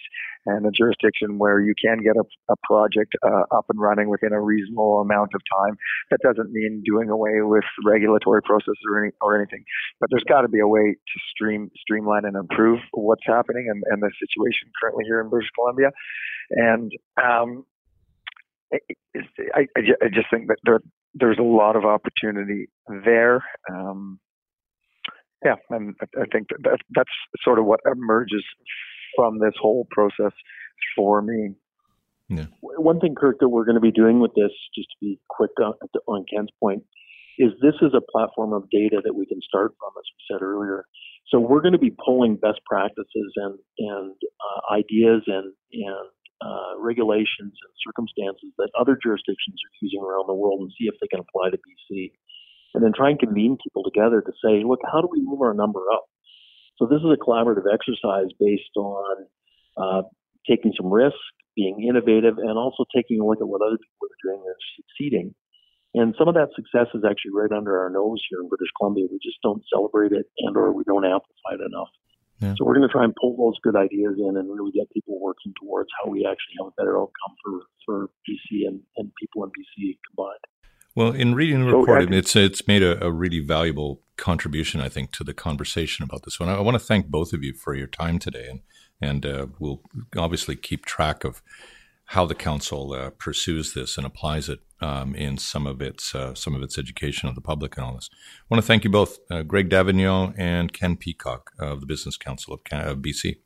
and 0.47 0.65
a 0.65 0.71
jurisdiction 0.71 1.37
where 1.37 1.59
you 1.59 1.73
can 1.79 2.01
get 2.01 2.15
a, 2.17 2.25
a 2.51 2.55
project 2.63 3.13
uh, 3.23 3.43
up 3.55 3.65
and 3.69 3.79
running 3.79 4.09
within 4.09 4.33
a 4.33 4.41
reasonable 4.41 5.01
amount 5.01 5.29
of 5.35 5.41
time. 5.53 5.77
That 6.09 6.19
doesn't 6.23 6.51
mean 6.51 6.81
doing 6.83 7.09
away 7.09 7.41
with 7.41 7.63
regulatory 7.85 8.41
processes 8.41 8.81
or, 8.89 9.03
any, 9.03 9.13
or 9.21 9.37
anything, 9.37 9.63
but 9.99 10.09
there's 10.09 10.23
got 10.23 10.41
to 10.41 10.47
be 10.47 10.59
a 10.59 10.67
way 10.67 10.93
to 10.93 11.17
stream, 11.29 11.69
streamline 11.77 12.25
and 12.25 12.35
improve 12.35 12.79
what's 12.91 13.25
happening 13.25 13.67
and, 13.69 13.83
and 13.91 14.01
the 14.01 14.09
situation 14.17 14.69
currently 14.81 15.05
here 15.05 15.21
in 15.21 15.29
British 15.29 15.49
Columbia. 15.55 15.91
And 16.49 16.91
um, 17.21 17.65
I, 18.73 19.67
I, 19.77 20.07
just 20.13 20.27
think 20.31 20.47
that 20.47 20.57
there, 20.63 20.79
there's 21.13 21.37
a 21.39 21.43
lot 21.43 21.75
of 21.75 21.85
opportunity 21.85 22.67
there. 23.05 23.43
Um, 23.71 24.19
yeah, 25.43 25.55
and 25.69 25.95
I 26.17 26.25
think 26.31 26.47
that 26.63 26.79
that's 26.95 27.09
sort 27.43 27.59
of 27.59 27.65
what 27.65 27.79
emerges 27.85 28.43
from 29.15 29.39
this 29.39 29.53
whole 29.59 29.87
process 29.91 30.33
for 30.95 31.21
me. 31.21 31.55
Yeah. 32.29 32.45
One 32.61 32.99
thing, 32.99 33.15
Kirk, 33.15 33.37
that 33.39 33.49
we're 33.49 33.65
going 33.65 33.75
to 33.75 33.81
be 33.81 33.91
doing 33.91 34.19
with 34.19 34.31
this, 34.35 34.51
just 34.73 34.89
to 34.89 34.95
be 34.99 35.19
quick 35.29 35.51
on, 35.63 35.73
on 36.07 36.25
Ken's 36.33 36.49
point, 36.59 36.83
is 37.37 37.51
this 37.61 37.75
is 37.81 37.93
a 37.93 38.01
platform 38.11 38.53
of 38.53 38.69
data 38.71 39.01
that 39.03 39.13
we 39.13 39.25
can 39.27 39.39
start 39.47 39.73
from, 39.79 39.91
as 39.97 40.03
we 40.09 40.35
said 40.35 40.41
earlier. 40.41 40.85
So 41.29 41.39
we're 41.39 41.61
going 41.61 41.73
to 41.73 41.79
be 41.79 41.93
pulling 42.03 42.35
best 42.37 42.59
practices 42.65 43.33
and 43.35 43.59
and 43.79 44.15
uh, 44.15 44.73
ideas 44.73 45.23
and 45.27 45.53
and 45.73 46.09
uh, 46.41 46.79
regulations 46.79 47.55
and 47.55 47.71
circumstances 47.85 48.51
that 48.57 48.69
other 48.77 48.97
jurisdictions 49.01 49.55
are 49.55 49.75
using 49.81 50.01
around 50.03 50.27
the 50.27 50.35
world 50.35 50.61
and 50.61 50.71
see 50.77 50.87
if 50.87 50.95
they 50.99 51.07
can 51.07 51.19
apply 51.19 51.49
to 51.49 51.57
BC. 51.57 52.11
And 52.73 52.83
then 52.83 52.91
try 52.91 53.09
and 53.09 53.19
convene 53.19 53.57
people 53.63 53.83
together 53.83 54.19
to 54.19 54.33
say, 54.43 54.63
look, 54.67 54.81
how 54.83 54.99
do 54.99 55.07
we 55.09 55.23
move 55.23 55.41
our 55.41 55.53
number 55.53 55.79
up? 55.93 56.05
So 56.77 56.85
this 56.85 56.99
is 56.99 57.07
a 57.07 57.15
collaborative 57.15 57.71
exercise 57.71 58.27
based 58.35 58.75
on 58.75 59.15
uh, 59.79 60.01
taking 60.43 60.73
some 60.75 60.91
risk, 60.91 61.15
being 61.55 61.87
innovative, 61.87 62.37
and 62.37 62.57
also 62.59 62.83
taking 62.93 63.21
a 63.21 63.25
look 63.25 63.39
at 63.39 63.47
what 63.47 63.61
other 63.63 63.79
people 63.79 64.11
are 64.11 64.21
doing 64.27 64.43
and 64.43 64.59
succeeding. 64.75 65.35
And 65.95 66.13
some 66.19 66.27
of 66.27 66.35
that 66.35 66.51
success 66.51 66.91
is 66.91 67.07
actually 67.07 67.31
right 67.31 67.55
under 67.55 67.79
our 67.79 67.89
nose 67.89 68.19
here 68.29 68.43
in 68.43 68.49
British 68.49 68.67
Columbia. 68.75 69.07
We 69.09 69.19
just 69.23 69.39
don't 69.41 69.63
celebrate 69.71 70.11
it 70.11 70.27
and 70.39 70.57
or 70.57 70.73
we 70.75 70.83
don't 70.83 71.05
amplify 71.05 71.55
it 71.55 71.63
enough. 71.63 71.87
Yeah. 72.39 72.53
So 72.57 72.65
we're 72.65 72.75
going 72.75 72.87
to 72.87 72.91
try 72.91 73.03
and 73.03 73.15
pull 73.19 73.37
those 73.37 73.57
good 73.63 73.75
ideas 73.75 74.15
in 74.17 74.35
and 74.37 74.49
really 74.49 74.71
get 74.71 74.91
people 74.91 75.19
working 75.21 75.53
towards 75.61 75.89
how 75.97 76.11
we 76.11 76.25
actually 76.25 76.55
have 76.59 76.67
a 76.67 76.81
better 76.81 76.97
outcome 76.97 77.35
for, 77.43 77.59
for 77.85 78.09
BC 78.27 78.67
and, 78.67 78.81
and 78.97 79.11
people 79.19 79.43
in 79.43 79.49
BC 79.49 79.97
combined. 80.09 80.39
Well, 80.95 81.11
in 81.11 81.35
reading 81.35 81.65
the 81.65 81.75
report, 81.75 82.13
it's 82.13 82.35
it's 82.37 82.67
made 82.67 82.81
a, 82.81 83.03
a, 83.03 83.11
really 83.11 83.41
valuable 83.41 84.01
contribution, 84.15 84.79
I 84.79 84.87
think, 84.87 85.11
to 85.11 85.25
the 85.25 85.33
conversation 85.33 86.03
about 86.03 86.23
this 86.23 86.39
one. 86.39 86.47
I, 86.47 86.55
I 86.55 86.61
want 86.61 86.75
to 86.75 86.79
thank 86.79 87.07
both 87.07 87.33
of 87.33 87.43
you 87.43 87.53
for 87.53 87.75
your 87.75 87.87
time 87.87 88.17
today, 88.17 88.47
and 88.49 88.61
and 89.01 89.25
uh, 89.25 89.47
we'll 89.59 89.81
obviously 90.15 90.55
keep 90.55 90.85
track 90.85 91.25
of 91.25 91.41
how 92.09 92.25
the 92.25 92.35
council 92.35 92.93
uh, 92.93 93.09
pursues 93.09 93.73
this 93.73 93.97
and 93.97 94.05
applies 94.05 94.47
it 94.47 94.59
um, 94.81 95.15
in 95.15 95.37
some 95.37 95.65
of 95.65 95.81
its 95.81 96.13
uh, 96.13 96.35
some 96.35 96.55
of 96.55 96.61
its 96.61 96.77
education 96.77 97.29
of 97.29 97.35
the 97.35 97.41
public 97.41 97.77
and 97.77 97.85
all 97.85 97.95
this. 97.95 98.09
I 98.13 98.45
want 98.49 98.61
to 98.61 98.67
thank 98.67 98.83
you 98.83 98.89
both, 98.89 99.19
uh, 99.29 99.43
Greg 99.43 99.69
D'Avignon 99.69 100.33
and 100.37 100.73
Ken 100.73 100.97
Peacock 100.97 101.51
of 101.59 101.79
the 101.79 101.85
Business 101.85 102.17
Council 102.17 102.53
of, 102.53 102.59
of 102.71 102.97
BC. 102.99 103.37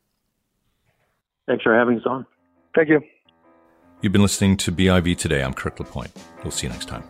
Thanks 1.48 1.64
for 1.64 1.76
having 1.76 1.98
us 2.00 2.06
on. 2.06 2.26
Thank 2.76 2.90
you. 2.90 3.02
You've 4.02 4.14
been 4.14 4.22
listening 4.22 4.56
to 4.58 4.72
BIV 4.72 5.18
today. 5.18 5.44
I'm 5.44 5.54
Kirk 5.54 5.80
LaPointe. 5.80 6.12
We'll 6.44 6.52
see 6.52 6.68
you 6.68 6.74
next 6.74 6.88
time. 6.88 7.04